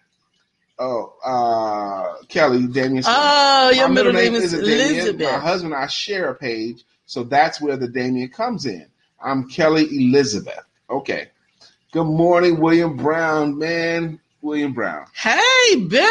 [0.78, 3.04] Oh, uh, Kelly, Damien.
[3.04, 3.16] Smith.
[3.16, 4.64] Oh, your My middle name is Damien.
[4.64, 5.32] Elizabeth.
[5.32, 8.88] My husband and I share a page, so that's where the Damien comes in.
[9.24, 10.66] I'm Kelly Elizabeth.
[10.90, 11.30] Okay.
[11.92, 14.20] Good morning, William Brown, man.
[14.42, 15.06] William Brown.
[15.16, 16.10] Hey, Bill.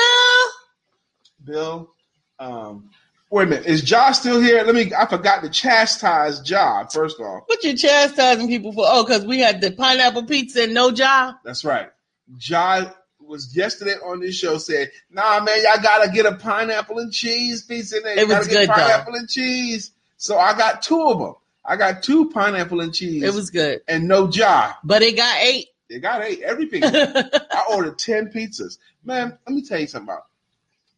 [1.45, 1.91] Bill.
[2.39, 2.91] Um,
[3.35, 3.67] wait a minute.
[3.67, 4.63] Is Josh still here?
[4.63, 7.43] Let me I forgot to chastise Josh, first off.
[7.47, 8.85] What you chastising people for?
[8.87, 11.37] Oh, because we had the pineapple pizza and no job.
[11.45, 11.91] That's right.
[12.39, 12.87] Josh
[13.21, 17.63] was yesterday on this show said, nah man, y'all gotta get a pineapple and cheese
[17.63, 18.15] pizza in there.
[18.17, 18.73] You It was gotta get good, though.
[18.75, 19.91] pineapple and cheese.
[20.17, 21.35] So I got two of them.
[21.65, 23.23] I got two pineapple and cheese.
[23.23, 24.77] It was good, and no jar.
[24.85, 25.69] but it got eight.
[25.89, 27.31] It got eight every pizza.
[27.53, 28.79] I ordered ten pizzas.
[29.05, 30.25] Man, let me tell you something about.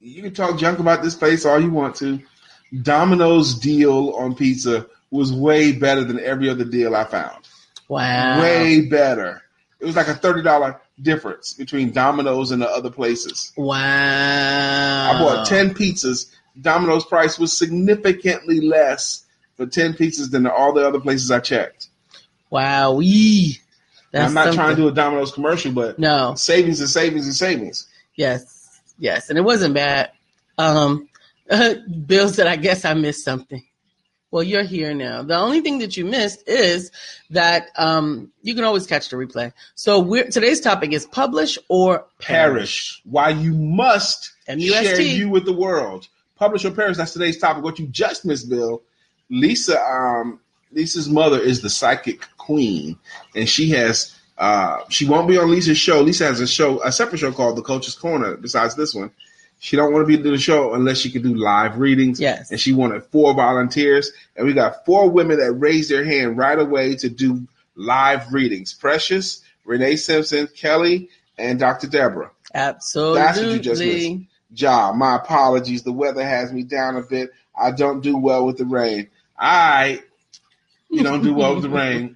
[0.01, 2.21] You can talk junk about this place all you want to.
[2.83, 7.49] Domino's deal on pizza was way better than every other deal I found.
[7.89, 8.41] wow.
[8.41, 9.43] Way better.
[9.81, 13.53] It was like a thirty dollar difference between Domino's and the other places.
[13.57, 15.13] Wow.
[15.15, 16.33] I bought ten pizzas.
[16.61, 19.25] Domino's price was significantly less
[19.57, 21.89] for ten pizzas than all the other places I checked.
[22.51, 22.95] Wow.
[22.95, 23.61] We.
[24.15, 26.35] I'm not trying to do a Domino's commercial, but No.
[26.37, 27.87] savings and savings and savings.
[28.15, 28.56] Yes.
[28.99, 29.29] Yes.
[29.29, 30.11] And it wasn't bad.
[30.59, 31.09] Um,
[32.07, 33.63] Bill said, I guess I missed something.
[34.31, 35.23] Well, you're here now.
[35.23, 36.91] The only thing that you missed is
[37.31, 39.53] that um, you can always catch the replay.
[39.77, 43.01] So we're, today's topic is publish or perish.
[43.05, 44.85] Why you must M-U-S-T.
[44.85, 46.09] share you with the world.
[46.37, 46.97] Publish or perish.
[46.97, 47.63] That's today's topic.
[47.63, 48.83] What you just missed, Bill.
[49.31, 50.41] Lisa, um,
[50.73, 52.99] Lisa's mother is the psychic queen,
[53.35, 54.16] and she has.
[54.39, 56.01] Uh, she won't be on Lisa's show.
[56.03, 58.37] Lisa has a show, a separate show called The Coach's Corner.
[58.37, 59.11] Besides this one,
[59.59, 62.21] she don't want to be to the show unless she can do live readings.
[62.21, 62.51] Yes.
[62.51, 66.59] and she wanted four volunteers, and we got four women that raised their hand right
[66.59, 68.75] away to do live readings.
[68.75, 71.09] Precious, Renee Simpson, Kelly,
[71.39, 71.87] and Dr.
[71.87, 72.31] Deborah.
[72.55, 73.21] Absolutely.
[73.21, 74.23] That's what you just missed.
[74.55, 75.83] Ja, my apologies.
[75.83, 77.31] The weather has me down a bit.
[77.59, 79.09] I don't do well with the rain.
[79.39, 80.03] I,
[80.91, 82.16] you don't do well with the rain.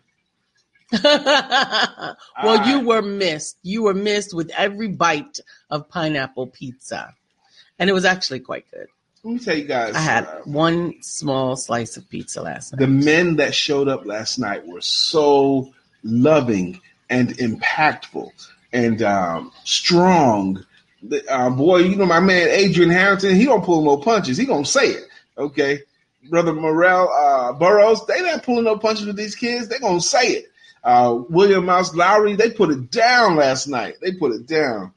[1.05, 3.59] well, you were missed.
[3.63, 7.15] You were missed with every bite of pineapple pizza.
[7.79, 8.89] and it was actually quite good.
[9.23, 9.95] Let me tell you guys.
[9.95, 12.81] I had uh, one small slice of pizza last night.
[12.81, 15.73] the men that showed up last night were so
[16.03, 16.81] loving
[17.11, 18.31] and impactful
[18.73, 20.65] and um, strong.
[21.29, 23.35] Uh, boy, you know my man Adrian Harrington.
[23.35, 24.39] He don't pull no punches.
[24.39, 25.05] He gonna say it.
[25.37, 25.81] Okay,
[26.29, 28.07] brother Morel uh, Burrows.
[28.07, 29.69] They not pulling no punches with these kids.
[29.69, 30.50] They gonna say it.
[30.83, 32.37] Uh, William Mouse Lowry.
[32.37, 33.97] They put it down last night.
[34.01, 34.93] They put it down.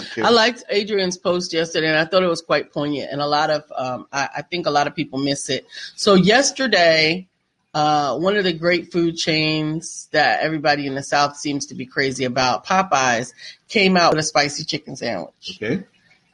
[0.00, 0.22] Okay.
[0.22, 3.10] I liked Adrian's post yesterday, and I thought it was quite poignant.
[3.10, 5.66] And a lot of, um, I, I think a lot of people miss it.
[5.96, 7.26] So yesterday,
[7.74, 11.86] uh, one of the great food chains that everybody in the South seems to be
[11.86, 13.32] crazy about, Popeyes,
[13.68, 15.58] came out with a spicy chicken sandwich.
[15.60, 15.84] okay.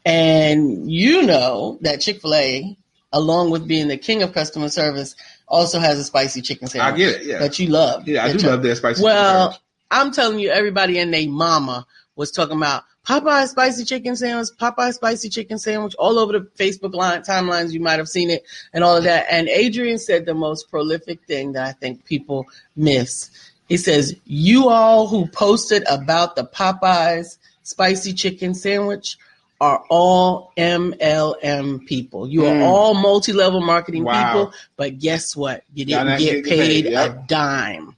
[0.05, 2.77] And you know that Chick Fil A,
[3.13, 5.17] along with being the king of customer service,
[5.49, 6.95] also has a spicy chicken sandwich.
[6.95, 7.27] I get it.
[7.27, 7.39] Yeah.
[7.39, 8.07] that you love.
[8.09, 9.03] Yeah, I do love their spicy.
[9.03, 9.59] well,
[9.91, 11.87] I'm telling you, everybody and their mama
[12.17, 16.95] was talking about Popeye spicy chicken sandwich, Popeye spicy chicken sandwich, all over the Facebook
[16.95, 17.73] line timelines.
[17.73, 19.27] You might have seen it and all of that.
[19.31, 23.31] And Adrian said the most prolific thing that I think people miss.
[23.69, 29.19] He says, "You all who posted about the Popeyes spicy chicken sandwich."
[29.61, 32.27] Are all MLM people.
[32.29, 32.63] You are Mm.
[32.67, 34.25] all multi level marketing Wow.
[34.25, 35.63] people, but guess what?
[35.75, 37.97] You didn't get paid paid, a dime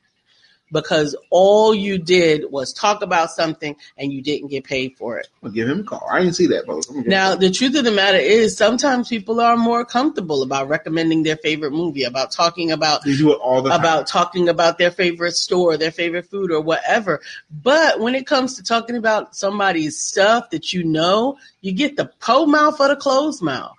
[0.72, 5.28] because all you did was talk about something and you didn't get paid for it.
[5.42, 6.06] Gonna give him a call.
[6.10, 6.90] I didn't see that post.
[6.90, 9.56] I'm gonna give him a Now, the truth of the matter is sometimes people are
[9.56, 13.06] more comfortable about recommending their favorite movie, about talking about.
[13.06, 13.80] You do it all the time.
[13.80, 17.20] about talking about their favorite store, their favorite food, or whatever.
[17.50, 22.06] But when it comes to talking about somebody's stuff that you know, you get the
[22.20, 23.76] po mouth or the closed mouth.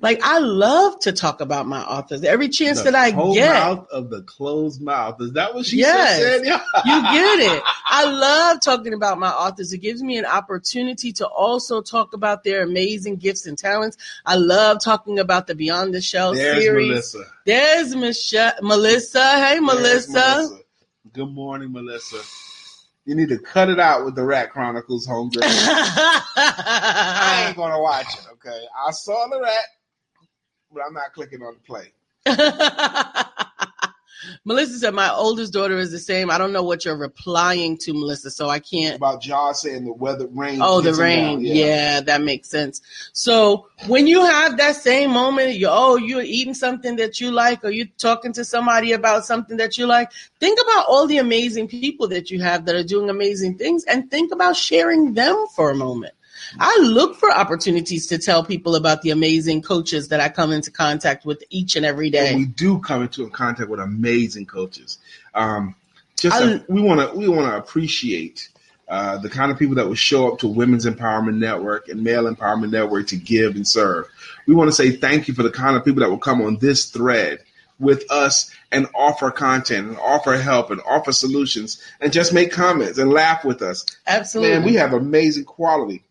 [0.00, 3.52] Like I love to talk about my authors every chance The that I get.
[3.52, 5.20] mouth of the closed mouth.
[5.20, 6.16] Is that what she Yes.
[6.18, 6.44] said?
[6.46, 6.60] Yeah.
[6.84, 7.62] You get it.
[7.86, 9.72] I love talking about my authors.
[9.72, 13.96] It gives me an opportunity to also talk about their amazing gifts and talents.
[14.24, 16.88] I love talking about the Beyond the Shell There's series.
[16.88, 17.24] Melissa.
[17.46, 19.22] There's Michelle, Melissa.
[19.22, 20.58] Hey, There's Melissa.
[21.12, 22.18] Good morning, Melissa.
[23.06, 25.44] You need to cut it out with the Rat Chronicles home grade.
[26.42, 28.62] I ain't gonna watch it, okay?
[28.86, 29.64] I saw the rat,
[30.72, 31.92] but I'm not clicking on the play.
[34.44, 36.30] Melissa said, My oldest daughter is the same.
[36.30, 38.96] I don't know what you're replying to, Melissa, so I can't.
[38.96, 40.60] About Jaws saying the weather rain.
[40.62, 41.36] Oh, the rain.
[41.36, 41.44] down.
[41.44, 42.00] Yeah.
[42.00, 42.80] that makes sense.
[43.12, 47.64] So when you have that same moment, you oh, you're eating something that you like,
[47.64, 50.10] or you're talking to somebody about something that you like.
[50.38, 54.10] Think about all the amazing people that you have that are doing amazing things, and
[54.10, 56.14] think about sharing them for a moment.
[56.58, 60.70] I look for opportunities to tell people about the amazing coaches that I come into
[60.70, 62.28] contact with each and every day.
[62.30, 64.98] And we do come into contact with amazing coaches.
[65.34, 65.74] Um,
[66.18, 68.48] just I- uh, we want to we want to appreciate
[68.88, 72.24] uh, the kind of people that will show up to Women's Empowerment Network and Male
[72.24, 74.08] Empowerment Network to give and serve.
[74.46, 76.56] We want to say thank you for the kind of people that will come on
[76.56, 77.38] this thread
[77.78, 82.98] with us and offer content and offer help and offer solutions and just make comments
[82.98, 83.86] and laugh with us.
[84.06, 84.58] Absolutely.
[84.58, 86.02] Man, we have amazing quality.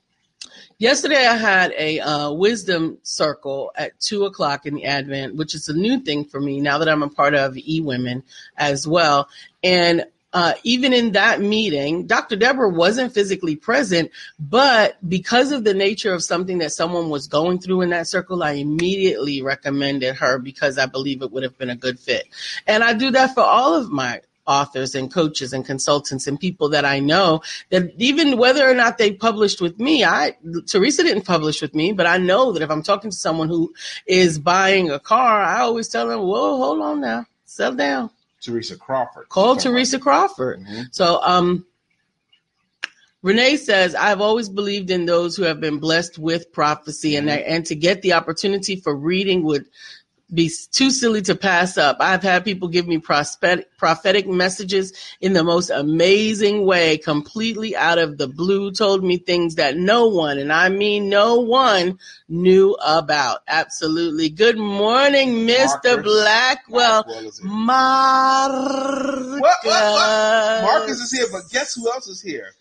[0.79, 5.67] Yesterday, I had a uh, wisdom circle at two o'clock in the Advent, which is
[5.67, 8.23] a new thing for me now that I'm a part of E Women
[8.55, 9.27] as well.
[9.61, 12.37] And uh, even in that meeting, Dr.
[12.37, 14.09] Deborah wasn't physically present,
[14.39, 18.41] but because of the nature of something that someone was going through in that circle,
[18.41, 22.25] I immediately recommended her because I believe it would have been a good fit.
[22.67, 26.69] And I do that for all of my authors and coaches and consultants and people
[26.69, 30.35] that I know that even whether or not they published with me, I
[30.67, 33.71] Teresa didn't publish with me, but I know that if I'm talking to someone who
[34.07, 38.09] is buying a car, I always tell them, "Whoa, hold on now, settle down,
[38.41, 39.29] Teresa Crawford.
[39.29, 40.87] call Teresa Crawford." Mhm.
[40.91, 41.65] So, um,
[43.21, 47.65] Renee says, I've always believed in those who have been blessed with prophecy and and
[47.65, 49.65] to get the opportunity for reading would
[50.33, 51.97] be too silly to pass up.
[51.99, 57.97] I've had people give me prophetic, prophetic messages in the most amazing way, completely out
[57.97, 62.77] of the blue, told me things that no one, and I mean no one, knew
[62.85, 63.39] about.
[63.47, 64.29] Absolutely.
[64.29, 65.95] Good morning, Mr.
[65.95, 67.03] Marcus Blackwell.
[67.03, 67.49] Blackwell is here.
[67.49, 69.41] Marcus.
[69.41, 70.63] What, what, what?
[70.63, 72.53] Marcus is here, but guess who else is here?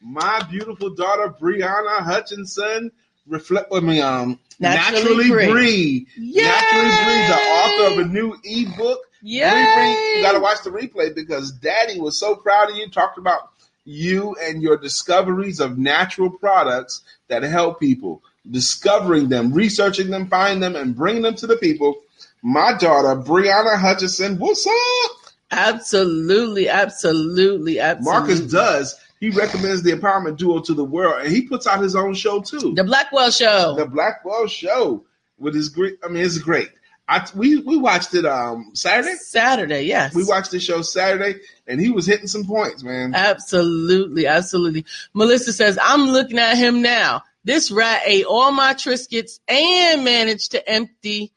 [0.00, 2.92] My beautiful daughter Brianna Hutchinson.
[3.26, 5.28] Reflect with me, um, Naturally.
[5.28, 6.06] Bree.
[6.16, 9.00] Naturally Bree, the author of a new ebook.
[9.22, 12.88] Bree, you got to watch the replay because Daddy was so proud of you.
[12.90, 13.50] Talked about
[13.84, 20.60] you and your discoveries of natural products that help people, discovering them, researching them, finding
[20.60, 21.96] them, and bringing them to the people.
[22.42, 25.10] My daughter Brianna Hutchinson, what's up?
[25.50, 28.20] Absolutely, absolutely, absolutely.
[28.20, 28.96] Marcus does.
[29.24, 32.42] He recommends the empowerment duo to the world, and he puts out his own show
[32.42, 32.74] too.
[32.74, 33.74] The Blackwell Show.
[33.74, 35.06] The Blackwell Show
[35.38, 35.96] with his great.
[36.04, 36.68] I mean, it's great.
[37.08, 39.14] I we we watched it um Saturday.
[39.14, 40.14] Saturday, yes.
[40.14, 43.14] We watched the show Saturday, and he was hitting some points, man.
[43.14, 44.84] Absolutely, absolutely.
[45.14, 47.22] Melissa says, "I'm looking at him now.
[47.44, 51.32] This rat ate all my Triscuits and managed to empty."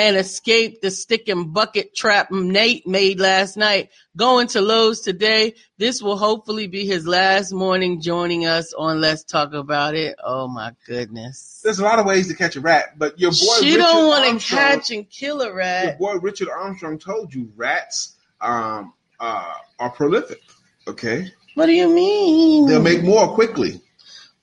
[0.00, 3.90] And escape the stick and bucket trap Nate made last night.
[4.16, 5.56] Going to Lowe's today.
[5.76, 10.16] This will hopefully be his last morning joining us on Let's Talk About It.
[10.24, 11.60] Oh my goodness.
[11.62, 14.06] There's a lot of ways to catch a rat, but your boy She Richard don't
[14.08, 15.84] want to catch and kill a rat.
[16.00, 20.40] Your boy Richard Armstrong told you rats um, uh, are prolific.
[20.88, 21.26] Okay,
[21.56, 22.68] What do you mean?
[22.68, 23.82] they'll make more quickly.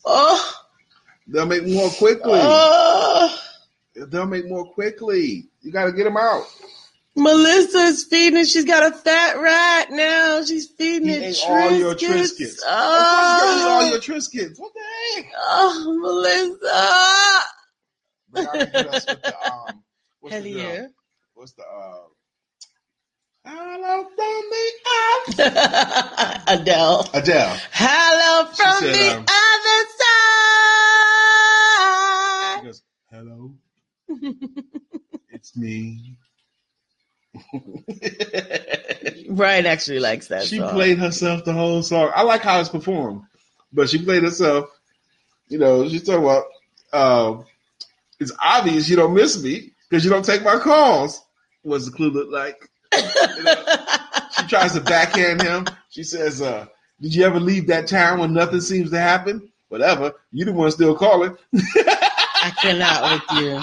[0.05, 0.53] Oh,
[1.25, 2.39] They'll make more quickly.
[2.43, 3.39] oh.
[4.09, 5.45] They'll make more quickly.
[5.61, 6.43] You got to get them out.
[7.15, 8.47] Melissa's feeding it.
[8.47, 10.43] She's got a fat rat now.
[10.43, 12.59] She's feeding He it ate all your Triscuits.
[12.59, 12.59] Triscuits.
[12.59, 14.59] Of course, you all Oh, your Triscuits.
[14.59, 14.81] What the
[15.15, 15.31] heck?
[15.35, 17.45] oh, Melissa.
[18.31, 19.83] But y'all can us with the, um,
[20.19, 20.59] what's Hell the deal?
[20.59, 20.87] yeah.
[21.33, 22.07] What's the uh,
[23.45, 24.71] hello from the
[26.47, 27.09] other Adele.
[27.13, 27.57] Adele?
[27.71, 29.85] Hello from said, the um, other
[32.59, 32.81] She goes,
[33.11, 33.53] hello,
[35.29, 36.17] it's me.
[39.29, 40.73] Brian actually likes that she song.
[40.73, 42.11] played herself the whole song.
[42.15, 43.23] I like how it's performed,
[43.71, 44.69] but she played herself.
[45.49, 46.45] You know, she's talking about.
[46.91, 47.43] Uh,
[48.19, 51.21] it's obvious you don't miss me because you don't take my calls.
[51.61, 52.69] What's the clue look like?
[52.93, 53.01] You
[53.43, 53.55] know,
[54.37, 55.67] she tries to backhand him.
[55.89, 56.65] She says, uh,
[57.01, 59.51] "Did you ever leave that town when nothing seems to happen?
[59.69, 60.13] Whatever.
[60.31, 63.61] You the one still calling." I cannot with you.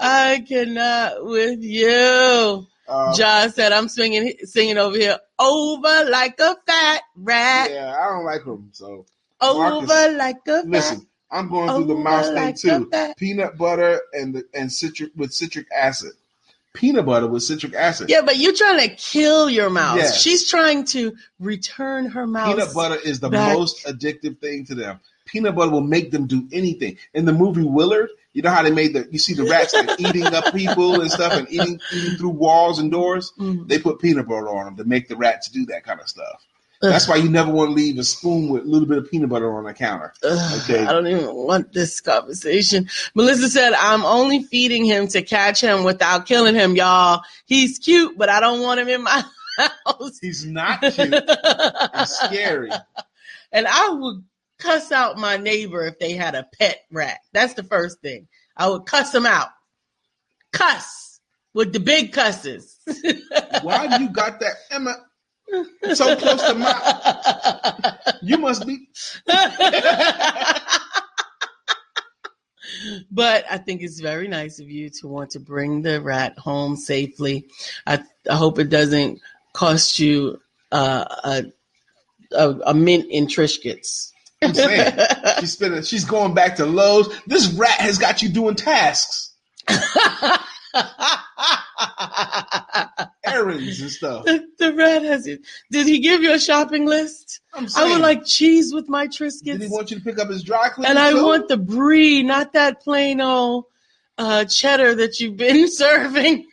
[0.00, 2.66] I cannot with you.
[2.86, 8.08] Um, John said, "I'm swinging, singing over here, over like a fat rat, yeah, I
[8.10, 8.70] don't like him.
[8.72, 9.06] So
[9.40, 12.90] over Marcus, like a fat." listen, I'm going through the mouse thing too.
[13.16, 16.12] Peanut butter and the and citric with citric acid.
[16.74, 18.10] Peanut butter with citric acid.
[18.10, 19.96] Yeah, but you're trying to kill your mouse.
[19.96, 20.20] Yes.
[20.20, 22.52] She's trying to return her mouse.
[22.52, 23.54] Peanut butter is the back.
[23.56, 25.00] most addictive thing to them.
[25.24, 26.98] Peanut butter will make them do anything.
[27.14, 29.98] In the movie Willard, you know how they made the you see the rats like
[29.98, 33.32] eating up people and stuff and eating eating through walls and doors.
[33.38, 33.66] Mhm.
[33.68, 36.44] They put peanut butter on them to make the rats do that kind of stuff.
[36.82, 39.30] That's why you never want to leave a spoon with a little bit of peanut
[39.30, 40.12] butter on the counter.
[40.22, 40.84] Ugh, Okay.
[40.84, 42.90] I don't even want this conversation.
[43.14, 47.22] Melissa said, I'm only feeding him to catch him without killing him, y'all.
[47.46, 49.24] He's cute, but I don't want him in my
[49.86, 50.18] house.
[50.20, 50.96] He's not cute.
[51.94, 52.70] He's scary.
[53.52, 54.22] and I would
[54.58, 57.18] cuss out my neighbor if they had a pet rat.
[57.32, 58.28] That's the first thing.
[58.56, 59.48] I would cuss them out.
[60.52, 61.20] Cuss
[61.52, 62.78] with the big cusses.
[63.62, 64.96] Why you got that Emma
[65.94, 67.96] so close to my?
[68.22, 68.88] You must be.
[73.10, 76.76] but I think it's very nice of you to want to bring the rat home
[76.76, 77.46] safely.
[77.86, 79.20] I, I hope it doesn't
[79.52, 80.40] cost you
[80.72, 81.44] uh, a,
[82.32, 84.10] a a mint in Triscuits.
[84.44, 84.98] I'm saying
[85.40, 85.82] she's spending.
[85.82, 87.08] She's going back to Lowe's.
[87.26, 89.32] This rat has got you doing tasks,
[93.24, 94.24] errands and stuff.
[94.24, 95.40] the, the rat has it.
[95.70, 97.40] Did he give you a shopping list?
[97.52, 99.44] I'm I would like cheese with my Triscuits.
[99.44, 100.90] Did he want you to pick up his dry cleaning?
[100.90, 101.24] and I too?
[101.24, 103.64] want the brie, not that plain old
[104.18, 106.46] uh, cheddar that you've been serving.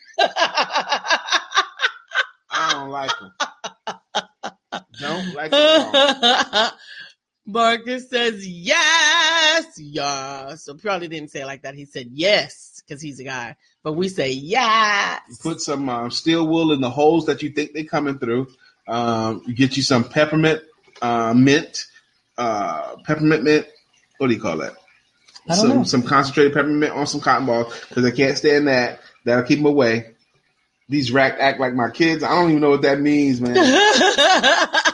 [2.53, 3.31] I don't like him.
[4.99, 6.71] don't like him.
[7.47, 7.53] At.
[7.53, 10.55] Marcus says yes, yeah.
[10.55, 11.75] So probably didn't say it like that.
[11.75, 15.21] He said yes because he's a guy, but we say yes.
[15.41, 18.47] Put some um, steel wool in the holes that you think they're coming through.
[18.87, 20.61] Um, get you some peppermint
[21.01, 21.85] uh, mint,
[22.37, 23.67] uh, peppermint mint.
[24.17, 24.73] What do you call that?
[25.49, 25.83] Some know.
[25.83, 28.99] some concentrated peppermint on some cotton balls because I can't stand that.
[29.25, 30.13] That'll keep them away.
[30.87, 32.23] These rack act like my kids.
[32.23, 33.55] I don't even know what that means, man.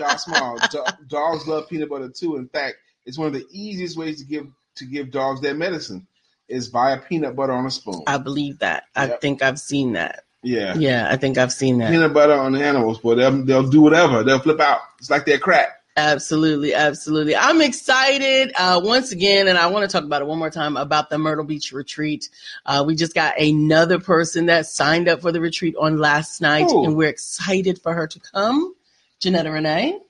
[0.00, 0.58] Josh Small.
[0.70, 2.36] Do- dogs love peanut butter too.
[2.36, 4.46] In fact, it's one of the easiest ways to give
[4.76, 6.06] to give dogs their medicine
[6.48, 8.02] is via peanut butter on a spoon.
[8.06, 8.84] I believe that.
[8.96, 10.24] I think I've seen that.
[10.42, 10.74] yeah.
[10.74, 11.90] Yeah, I think I've seen that.
[11.90, 14.24] Peanut butter on the animals, but they'll, they'll do whatever.
[14.24, 14.80] They'll flip out.
[14.98, 15.76] It's like they're crack.
[15.96, 17.36] Absolutely, absolutely.
[17.36, 20.76] I'm excited uh, once again, and I want to talk about it one more time
[20.76, 22.30] about the Myrtle Beach retreat.
[22.64, 26.70] Uh, we just got another person that signed up for the retreat on last night,
[26.70, 26.84] Ooh.
[26.84, 28.74] and we're excited for her to come.
[29.22, 30.00] Janetta Renee.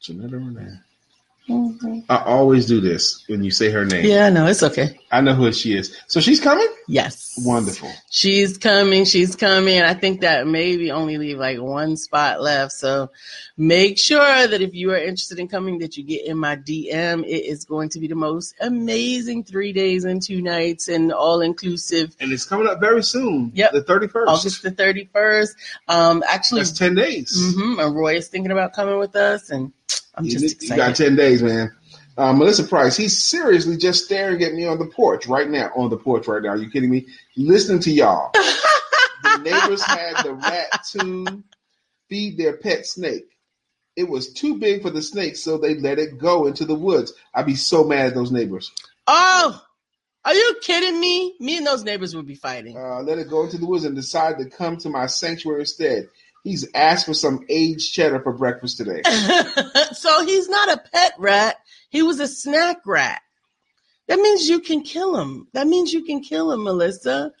[0.00, 0.80] Janetta Renee.
[1.48, 2.00] Mm-hmm.
[2.08, 4.06] I always do this when you say her name.
[4.06, 4.98] Yeah, no, it's okay.
[5.12, 5.94] I know who she is.
[6.06, 6.66] So she's coming?
[6.88, 7.34] Yes.
[7.44, 7.90] Wonderful.
[8.10, 9.04] She's coming.
[9.04, 9.82] She's coming.
[9.82, 12.72] I think that maybe only leave like one spot left.
[12.72, 13.10] So
[13.58, 17.24] make sure that if you are interested in coming, that you get in my DM.
[17.24, 21.42] It is going to be the most amazing three days and two nights and all
[21.42, 22.16] inclusive.
[22.20, 23.52] And it's coming up very soon.
[23.54, 23.72] Yep.
[23.72, 24.26] The 31st.
[24.26, 25.50] August the 31st.
[25.88, 27.36] Um, actually, that's 10 days.
[27.36, 29.50] Mm-hmm, and Roy is thinking about coming with us.
[29.50, 29.72] And
[30.14, 30.70] I'm just you, excited.
[30.70, 31.72] You got 10 days, man.
[32.16, 35.70] Uh, Melissa Price, he's seriously just staring at me on the porch right now.
[35.74, 36.50] On the porch right now.
[36.50, 37.06] Are you kidding me?
[37.36, 38.30] Listening to y'all.
[38.32, 41.42] the neighbors had the rat to
[42.08, 43.26] feed their pet snake.
[43.96, 47.12] It was too big for the snake, so they let it go into the woods.
[47.32, 48.72] I'd be so mad at those neighbors.
[49.06, 49.60] Oh,
[50.24, 51.34] are you kidding me?
[51.38, 52.76] Me and those neighbors would be fighting.
[52.76, 56.08] Uh, let it go into the woods and decide to come to my sanctuary instead.
[56.44, 59.02] He's asked for some aged cheddar for breakfast today.
[59.92, 61.56] so he's not a pet rat.
[61.88, 63.22] He was a snack rat.
[64.08, 65.48] That means you can kill him.
[65.54, 67.32] That means you can kill him, Melissa.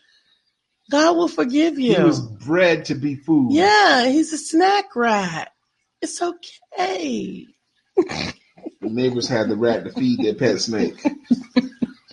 [0.90, 1.96] God will forgive you.
[1.96, 3.52] He was bred to be food.
[3.52, 5.52] Yeah, he's a snack rat.
[6.00, 7.46] It's okay.
[7.96, 8.34] the
[8.80, 10.96] neighbors had the rat to feed their pet snake.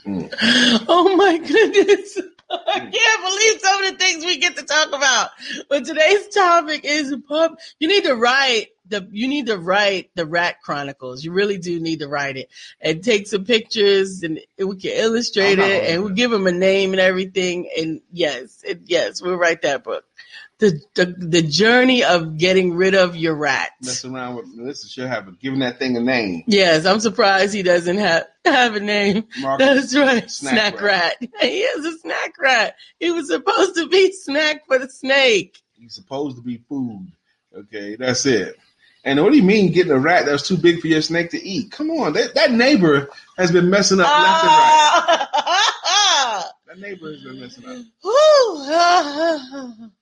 [0.03, 0.85] Mm.
[0.87, 2.17] Oh my goodness.
[2.51, 5.29] I can't believe some of the things we get to talk about.
[5.69, 7.57] But today's topic is pub.
[7.79, 9.07] You need to write the.
[9.11, 11.23] You need to write the Rat Chronicles.
[11.23, 12.49] You really do need to write it
[12.81, 16.91] and take some pictures, and we can illustrate it, and we'll give them a name
[16.91, 17.69] and everything.
[17.77, 20.03] And yes, it, yes, we'll write that book
[20.61, 23.71] the, the the journey of getting rid of your rat.
[23.81, 26.43] Mess around with Melissa should have given that thing a name.
[26.45, 29.25] Yes, I'm surprised he doesn't have have a name.
[29.39, 31.15] Marcus That's right, snack, snack rat.
[31.19, 31.29] rat.
[31.41, 32.75] He is a snack rat.
[32.99, 35.57] He was supposed to be snack for the snake.
[35.73, 37.11] He's supposed to be food.
[37.57, 38.55] Okay, that's it.
[39.03, 41.31] And what do you mean getting a rat that was too big for your snake
[41.31, 41.71] to eat?
[41.71, 46.43] Come on, that, that neighbor has been messing up left and right.
[46.67, 47.77] that neighbor has been messing up.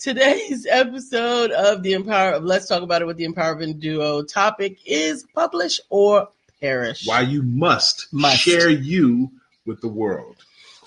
[0.00, 4.78] Today's episode of the Empower of Let's Talk About It with the Empowerment Duo topic
[4.86, 7.06] is publish or perish.
[7.06, 8.38] Why you must, must.
[8.38, 9.30] share you
[9.66, 10.36] with the world.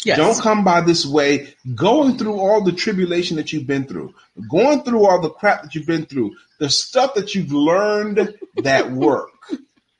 [0.03, 0.17] Yes.
[0.17, 4.15] Don't come by this way going through all the tribulation that you've been through,
[4.49, 8.91] going through all the crap that you've been through, the stuff that you've learned that
[8.91, 9.29] work.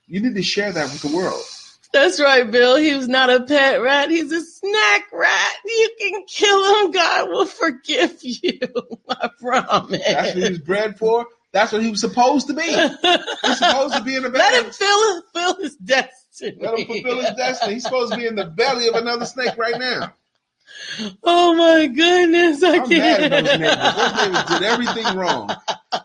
[0.07, 1.43] You need to share that with the world.
[1.93, 2.75] That's right, Bill.
[2.75, 4.09] He was not a pet rat.
[4.09, 5.51] He's a snack rat.
[5.63, 6.91] You can kill him.
[6.91, 8.59] God will forgive you.
[9.09, 10.01] I promise.
[10.05, 11.27] That's what he was bred for.
[11.51, 12.63] That's what he was supposed to be.
[12.63, 14.43] He's supposed to be in the belly.
[14.43, 16.57] Let him fill, fill his destiny.
[16.59, 17.73] Let him fulfill his destiny.
[17.75, 20.15] He's supposed to be in the belly of another snake right now.
[21.23, 22.63] Oh my goodness!
[22.63, 23.21] I I'm can't.
[23.21, 23.95] Mad at those neighbors.
[23.95, 25.49] Those neighbors did everything wrong.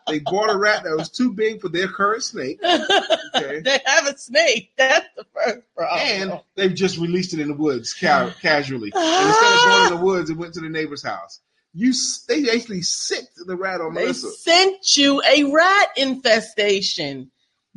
[0.08, 2.58] They bought a rat that was too big for their current snake.
[2.62, 3.60] Okay.
[3.64, 4.72] they have a snake.
[4.76, 6.00] That's the first problem.
[6.00, 8.92] And they've just released it in the woods ca- casually.
[8.94, 11.40] And instead of going in the woods, it went to the neighbor's house.
[11.74, 11.92] You,
[12.28, 14.30] they actually sicked the rat on they Melissa.
[14.32, 17.30] sent you a rat infestation.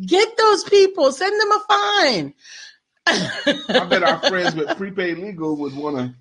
[0.04, 1.12] Get those people.
[1.12, 2.34] Send them a fine.
[3.08, 6.14] I bet our friends with prepaid legal would want to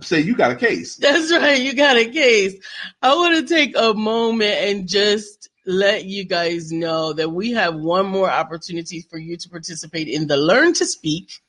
[0.00, 0.96] say you got a case.
[1.00, 2.54] That's right, you got a case.
[3.02, 7.74] I want to take a moment and just let you guys know that we have
[7.74, 11.40] one more opportunity for you to participate in the Learn to Speak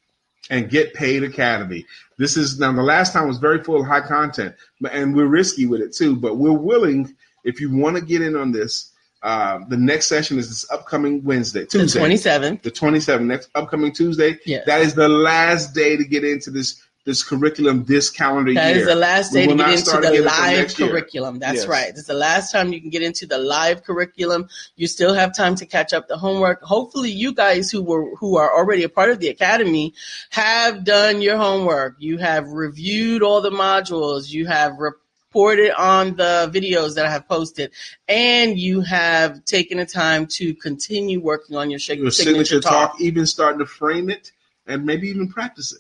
[0.49, 1.85] and Get Paid Academy.
[2.17, 4.55] This is now the last time was very full of high content,
[4.91, 8.35] and we're risky with it too, but we're willing if you want to get in
[8.35, 8.91] on this.
[9.23, 12.61] Uh, the next session is this upcoming Wednesday, Tuesday, the 27th.
[12.61, 14.38] The 27th, next upcoming Tuesday.
[14.45, 14.65] Yes.
[14.67, 18.73] That is the last day to get into this this curriculum this calendar that year.
[18.73, 21.39] That is the last day to get into the live curriculum.
[21.39, 21.67] That's yes.
[21.67, 21.87] right.
[21.87, 24.49] It's the last time you can get into the live curriculum.
[24.75, 26.61] You still have time to catch up the homework.
[26.61, 29.93] Hopefully you guys who were who are already a part of the academy
[30.31, 31.95] have done your homework.
[31.97, 34.29] You have reviewed all the modules.
[34.29, 37.71] You have reported on the videos that I have posted,
[38.09, 42.91] and you have taken the time to continue working on your, your signature, signature talk.
[42.91, 44.33] talk, even starting to frame it
[44.65, 45.79] and maybe even practice it.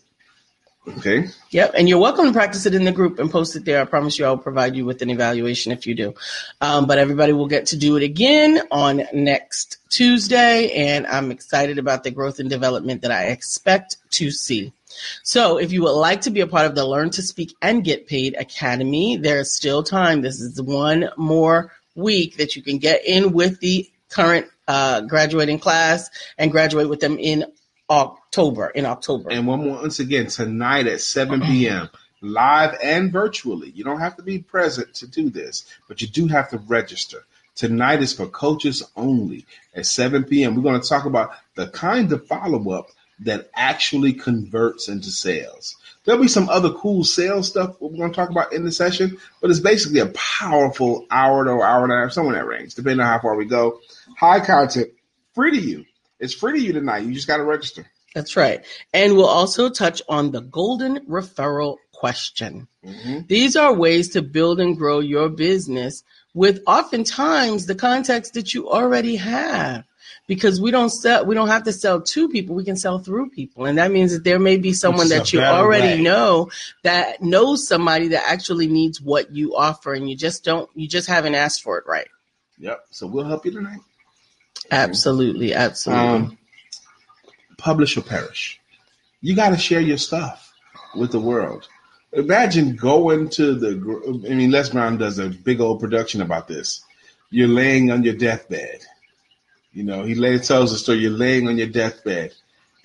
[0.87, 1.27] Okay.
[1.51, 1.73] Yep.
[1.75, 3.81] And you're welcome to practice it in the group and post it there.
[3.81, 6.13] I promise you I'll provide you with an evaluation if you do.
[6.61, 10.71] Um, but everybody will get to do it again on next Tuesday.
[10.71, 14.71] And I'm excited about the growth and development that I expect to see.
[15.23, 17.83] So if you would like to be a part of the Learn to Speak and
[17.83, 20.21] Get Paid Academy, there's still time.
[20.21, 25.59] This is one more week that you can get in with the current uh, graduating
[25.59, 27.45] class and graduate with them in
[27.89, 29.29] October in October.
[29.31, 31.89] And one more once again tonight at 7 p.m.
[32.21, 33.69] live and virtually.
[33.71, 37.25] You don't have to be present to do this, but you do have to register.
[37.55, 40.55] Tonight is for coaches only at 7 p.m.
[40.55, 42.89] We're going to talk about the kind of follow up
[43.21, 45.75] that actually converts into sales.
[46.03, 49.17] There'll be some other cool sales stuff we're going to talk about in the session,
[49.41, 52.75] but it's basically a powerful hour to hour and a half, somewhere in that range,
[52.75, 53.79] depending on how far we go.
[54.17, 54.89] High content,
[55.33, 55.85] free to you.
[56.19, 57.03] It's free to you tonight.
[57.03, 57.85] You just got to register.
[58.15, 58.65] That's right.
[58.93, 62.67] And we'll also touch on the golden referral question.
[62.83, 63.21] Mm-hmm.
[63.27, 66.03] These are ways to build and grow your business
[66.33, 69.83] with oftentimes the context that you already have
[70.27, 73.29] because we don't sell we don't have to sell to people we can sell through
[73.29, 76.01] people and that means that there may be someone that you already way.
[76.01, 76.49] know
[76.83, 81.07] that knows somebody that actually needs what you offer and you just don't you just
[81.07, 82.07] haven't asked for it right
[82.59, 83.79] yep so we'll help you tonight
[84.71, 86.07] absolutely absolutely.
[86.07, 86.37] Um,
[87.57, 88.59] publish or perish.
[89.21, 90.53] You got to share your stuff
[90.95, 91.67] with the world.
[92.13, 96.83] Imagine going to the i mean les brown does a big old production about this.
[97.29, 98.79] You're laying on your deathbed.
[99.73, 100.99] You know, he laid, tells the story.
[100.99, 102.33] You're laying on your deathbed,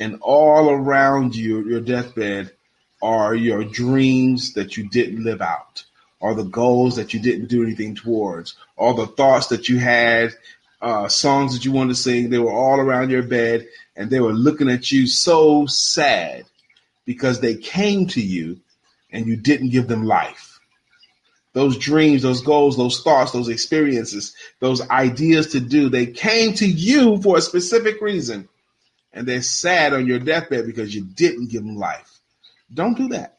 [0.01, 2.53] and all around you, your deathbed,
[3.01, 5.85] are your dreams that you didn't live out,
[6.21, 10.35] or the goals that you didn't do anything towards, all the thoughts that you had,
[10.83, 12.29] uh, songs that you wanted to sing.
[12.29, 13.67] They were all around your bed,
[13.97, 16.45] and they were looking at you so sad
[17.07, 18.61] because they came to you
[19.11, 20.53] and you didn't give them life
[21.53, 26.67] those dreams, those goals, those thoughts, those experiences, those ideas to do, they came to
[26.67, 28.49] you for a specific reason.
[29.13, 32.21] And they're sad on your deathbed because you didn't give them life.
[32.73, 33.37] Don't do that.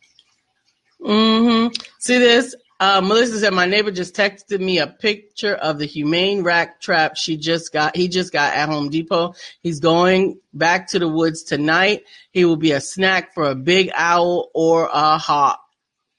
[1.02, 1.74] Mm-hmm.
[1.98, 2.56] See this?
[2.84, 7.16] Uh, Melissa said my neighbor just texted me a picture of the humane rat trap
[7.16, 7.96] she just got.
[7.96, 9.36] He just got at Home Depot.
[9.62, 12.04] He's going back to the woods tonight.
[12.32, 15.62] He will be a snack for a big owl or a hawk.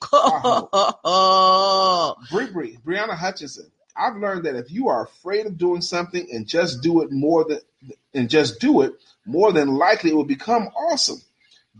[2.31, 3.71] Bree Bree, Brianna Hutchinson.
[3.95, 7.45] I've learned that if you are afraid of doing something and just do it more
[7.45, 7.61] than
[8.15, 8.95] and just do it,
[9.27, 11.21] more than likely it will become awesome.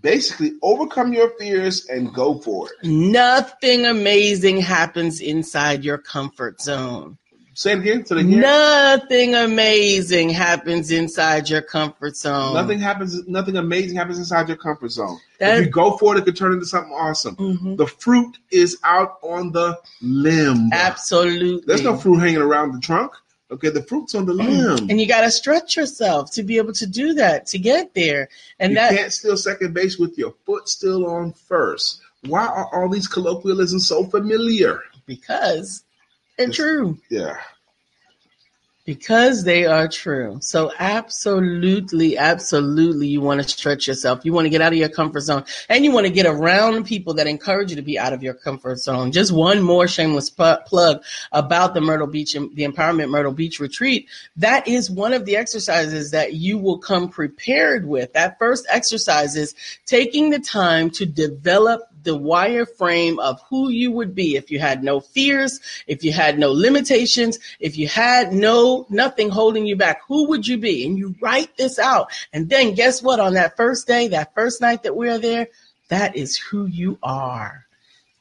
[0.05, 2.87] Basically, overcome your fears and go for it.
[2.87, 7.17] Nothing amazing happens inside your comfort zone.
[7.55, 8.05] Say it again.
[8.05, 12.53] So nothing amazing happens inside your comfort zone.
[12.53, 13.27] Nothing happens.
[13.27, 15.19] Nothing amazing happens inside your comfort zone.
[15.39, 17.37] That, if you go for it, it could turn into something awesome.
[17.37, 17.77] Mm-hmm.
[17.77, 20.71] The fruit is out on the limb.
[20.73, 21.63] Absolutely.
[21.67, 23.13] There's no fruit hanging around the trunk.
[23.55, 24.77] Okay, the fruit's on the mm.
[24.79, 27.95] limb, and you got to stretch yourself to be able to do that to get
[27.95, 28.29] there.
[28.59, 32.01] And you that can't steal second base with your foot still on first.
[32.27, 34.83] Why are all these colloquialisms so familiar?
[35.07, 35.85] Because
[36.37, 36.99] they're true.
[37.09, 37.37] Yeah.
[38.85, 40.37] Because they are true.
[40.43, 44.27] So absolutely, absolutely, you want to stretch yourself.
[44.27, 46.85] You want to get out of your comfort zone and you want to get around
[46.85, 49.11] people that encourage you to be out of your comfort zone.
[49.11, 54.07] Just one more shameless plug about the Myrtle Beach, the Empowerment Myrtle Beach retreat.
[54.37, 58.13] That is one of the exercises that you will come prepared with.
[58.13, 59.55] That first exercise is
[59.87, 64.85] taking the time to develop the wireframe of who you would be if you had
[64.85, 70.03] no fears, if you had no limitations, if you had no nothing holding you back.
[70.07, 70.87] Who would you be?
[70.87, 72.13] And you write this out.
[72.33, 73.21] And then guess what?
[73.21, 75.49] On that first day, that first night that we're there,
[75.89, 77.67] that is who you are.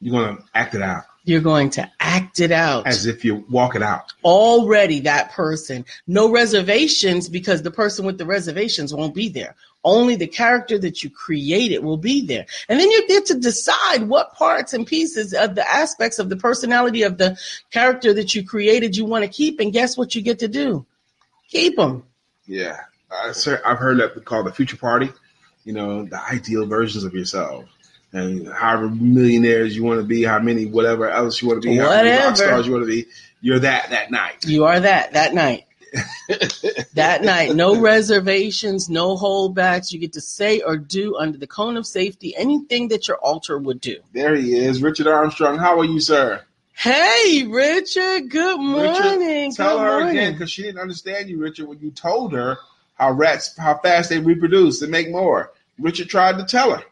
[0.02, 1.04] You're going to act it out.
[1.26, 2.86] You're going to act it out.
[2.86, 4.12] As if you walk it out.
[4.26, 5.86] Already that person.
[6.06, 9.56] No reservations because the person with the reservations won't be there.
[9.84, 12.46] Only the character that you created will be there.
[12.70, 16.38] And then you get to decide what parts and pieces of the aspects of the
[16.38, 17.38] personality of the
[17.72, 19.60] character that you created you want to keep.
[19.60, 20.86] And guess what you get to do?
[21.50, 22.04] Keep them.
[22.46, 22.78] Yeah.
[23.12, 25.12] I've heard that called the future party.
[25.66, 27.66] You know, the ideal versions of yourself
[28.14, 31.78] and however millionaires you want to be, how many whatever else you want to be,
[31.78, 31.96] whatever.
[31.96, 33.08] how many rock stars you want to be,
[33.42, 34.46] you're that that night.
[34.46, 35.66] You are that that night.
[36.94, 39.92] that night, no reservations, no holdbacks.
[39.92, 43.58] You get to say or do under the cone of safety anything that your alter
[43.58, 43.98] would do.
[44.14, 45.58] There he is, Richard Armstrong.
[45.58, 46.42] How are you, sir?
[46.74, 48.30] Hey, Richard.
[48.30, 49.20] Good morning.
[49.20, 50.18] Richard, tell good her morning.
[50.18, 52.58] again because she didn't understand you, Richard, when you told her
[52.96, 55.52] how rats, how fast they reproduce and make more.
[55.80, 56.84] Richard tried to tell her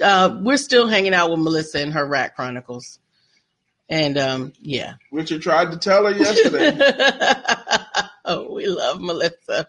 [0.00, 2.98] uh, we're still hanging out with Melissa and her Rat Chronicles.
[3.88, 4.94] And um, yeah.
[5.12, 6.70] Richard tried to tell her yesterday.
[8.26, 9.68] oh, we love Melissa.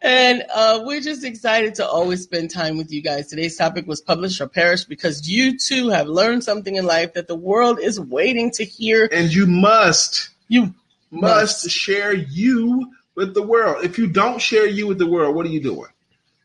[0.00, 3.28] And uh, we're just excited to always spend time with you guys.
[3.28, 7.28] Today's topic was publish or perish because you too have learned something in life that
[7.28, 9.08] the world is waiting to hear.
[9.12, 10.30] And you must.
[10.48, 10.74] You
[11.10, 13.84] must, must share you with the world.
[13.84, 15.90] If you don't share you with the world, what are you doing?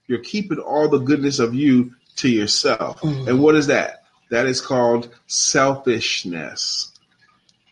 [0.07, 2.99] You're keeping all the goodness of you to yourself.
[3.01, 3.27] Mm.
[3.27, 4.03] And what is that?
[4.31, 6.90] That is called selfishness.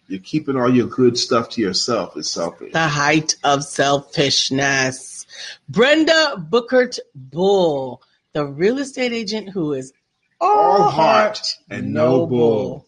[0.09, 2.73] You're keeping all your good stuff to yourself is selfish.
[2.73, 5.27] The height of selfishness.
[5.69, 8.01] Brenda Booker Bull,
[8.33, 9.93] the real estate agent who is
[10.41, 12.87] all, All heart heart and no bull.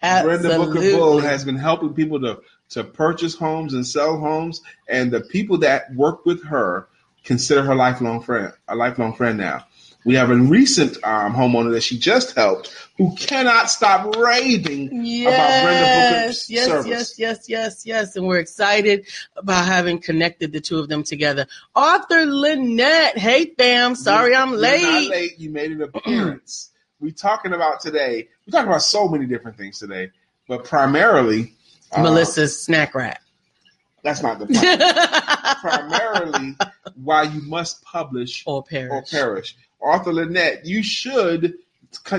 [0.00, 2.40] Brenda Booker Bull has been helping people to,
[2.70, 6.88] to purchase homes and sell homes, and the people that work with her
[7.22, 9.64] consider her lifelong friend, a lifelong friend now.
[10.06, 14.86] We have a recent um, homeowner that she just helped who cannot stop raving
[15.26, 16.86] about Brenda Booker's yes, service.
[16.88, 18.16] yes, yes, yes, yes.
[18.16, 21.46] And we're excited about having connected the two of them together.
[21.74, 23.18] Arthur Lynette.
[23.18, 23.96] Hey, fam.
[23.96, 24.82] Sorry You're- I'm late.
[24.82, 25.38] not late.
[25.40, 26.70] You made an appearance.
[27.00, 28.28] we're talking about today.
[28.46, 30.12] We're talking about so many different things today,
[30.46, 31.52] but primarily
[31.90, 33.20] uh, Melissa's snack rack.
[34.04, 35.60] That's not the point.
[35.60, 36.56] primarily
[36.94, 38.92] why you must publish or perish.
[38.92, 39.56] or perish.
[39.80, 41.54] Author Lynette, you should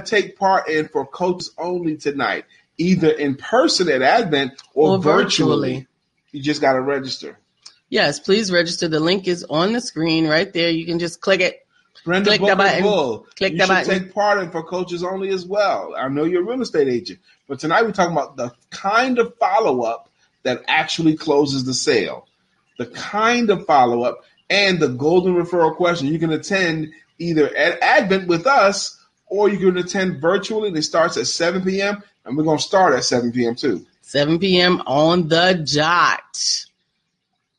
[0.06, 2.46] take part in for coaches only tonight,
[2.78, 5.74] either in person at Advent or, Or virtually.
[5.74, 5.88] virtually.
[6.32, 7.38] You just got to register.
[7.90, 8.88] Yes, please register.
[8.88, 10.70] The link is on the screen right there.
[10.70, 11.66] You can just click it.
[12.06, 12.84] Brenda Click the Booker button.
[12.84, 13.28] Bull.
[13.38, 14.00] Click you the should button.
[14.04, 15.94] take part in for coaches only as well.
[15.98, 19.36] I know you're a real estate agent, but tonight we're talking about the kind of
[19.38, 20.10] follow up
[20.44, 22.28] that actually closes the sale.
[22.78, 26.08] The kind of follow up and the golden referral question.
[26.08, 28.98] You can attend either at Advent with us
[29.28, 30.70] or you can attend virtually.
[30.70, 32.02] It starts at 7 p.m.
[32.26, 33.56] and we're going to start at 7 p.m.
[33.56, 33.86] too.
[34.02, 34.82] 7 p.m.
[34.86, 36.66] on the dot.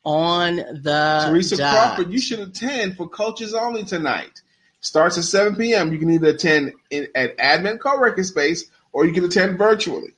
[0.04, 1.96] On the Teresa dot.
[1.96, 4.40] Crawford, you should attend for coaches only tonight.
[4.80, 5.92] Starts at 7 p.m.
[5.92, 10.12] You can either attend in, at Advent Co-working Space or you can attend virtually.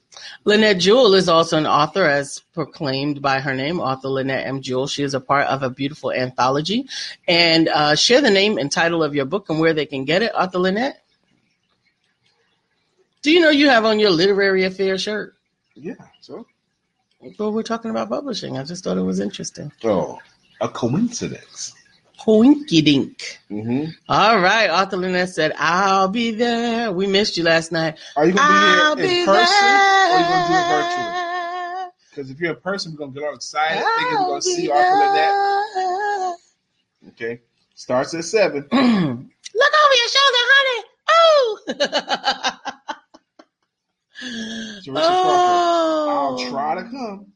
[0.47, 4.63] Lynette Jewell is also an author, as proclaimed by her name, author Lynette M.
[4.63, 4.87] Jewell.
[4.87, 6.89] She is a part of a beautiful anthology.
[7.29, 10.23] And uh, share the name and title of your book and where they can get
[10.23, 11.03] it, author Lynette.
[13.21, 15.35] Do you know you have on your literary affair shirt?
[15.75, 15.93] Yeah.
[16.23, 16.47] So,
[17.39, 18.57] Well, we're talking about publishing.
[18.57, 19.71] I just thought it was interesting.
[19.85, 20.19] oh,
[20.63, 21.75] a coincidence.
[22.25, 23.39] Hoinky dink.
[23.49, 26.93] hmm All right, author Lynette said, I'll be there.
[26.93, 27.99] We missed you last night.
[28.17, 30.11] Are you going I'll to be here be in person there.
[30.11, 31.93] or are you going to do it virtually?
[32.11, 34.47] Because if you're in person, we're going to get all excited thinking we're going to
[34.49, 36.37] be see author Lynette.
[37.15, 37.41] Okay.
[37.75, 38.61] Starts at 7.
[38.63, 40.85] Look over your shoulder, honey.
[41.09, 41.59] Oh.
[44.85, 47.27] Crawford, I'll try to come.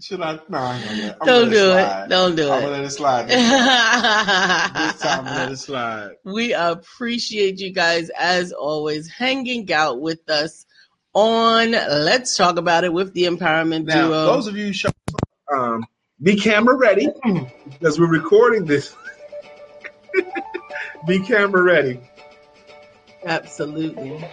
[0.01, 0.39] Should I?
[0.49, 2.09] No, I ain't gonna I'm gonna Don't do it.
[2.09, 3.29] Don't do I'm going to let it slide.
[3.29, 6.11] This time I'm let we it slide.
[6.25, 10.67] We appreciate you guys, as always, hanging out with us
[11.15, 14.27] on Let's Talk About It with the Empowerment Now, Duo.
[14.27, 14.91] those of you show,
[15.53, 15.85] um,
[16.23, 17.09] be camera ready
[17.71, 18.95] because we're recording this.
[21.07, 22.01] be camera ready.
[23.25, 24.25] Absolutely.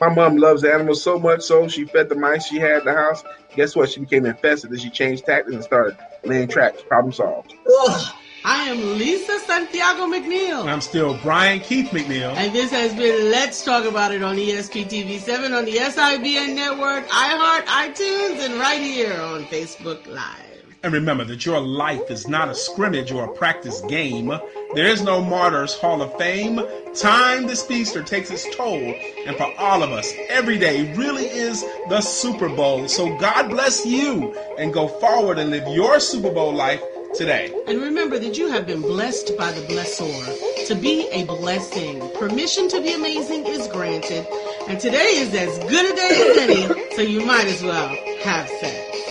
[0.00, 2.94] My mom loves animals so much so she fed the mice she had in the
[2.94, 3.24] house.
[3.56, 3.90] Guess what?
[3.90, 4.70] She became infested.
[4.70, 6.82] Then she changed tactics and started laying traps.
[6.82, 7.54] Problem solved.
[7.66, 8.14] Ugh.
[8.46, 10.66] I am Lisa Santiago McNeil.
[10.66, 12.36] I'm still Brian Keith McNeil.
[12.36, 16.54] And this has been Let's Talk About It on E ESPTV 7 on the SIBN
[16.54, 20.43] network, iHeart, iTunes, and right here on Facebook Live.
[20.84, 24.30] And remember that your life is not a scrimmage or a practice game.
[24.74, 26.60] There is no Martyrs Hall of Fame.
[26.94, 28.94] Time this speedster takes its toll,
[29.26, 32.86] and for all of us, every day really is the Super Bowl.
[32.86, 36.82] So God bless you, and go forward and live your Super Bowl life
[37.14, 37.50] today.
[37.66, 40.66] And remember that you have been blessed by the blessor.
[40.66, 44.26] To be a blessing, permission to be amazing is granted.
[44.68, 47.88] And today is as good a day as any, so you might as well
[48.22, 49.10] have sex.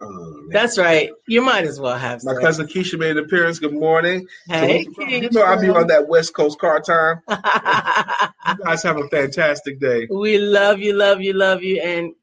[0.00, 1.10] Um, That's right.
[1.26, 3.58] You might as well have my cousin Keisha made an appearance.
[3.58, 4.26] Good morning.
[4.46, 7.22] Hey, you know I'll be on that West Coast car time.
[8.48, 10.08] You guys have a fantastic day.
[10.10, 11.82] we love you, love you, love you.
[11.82, 12.14] And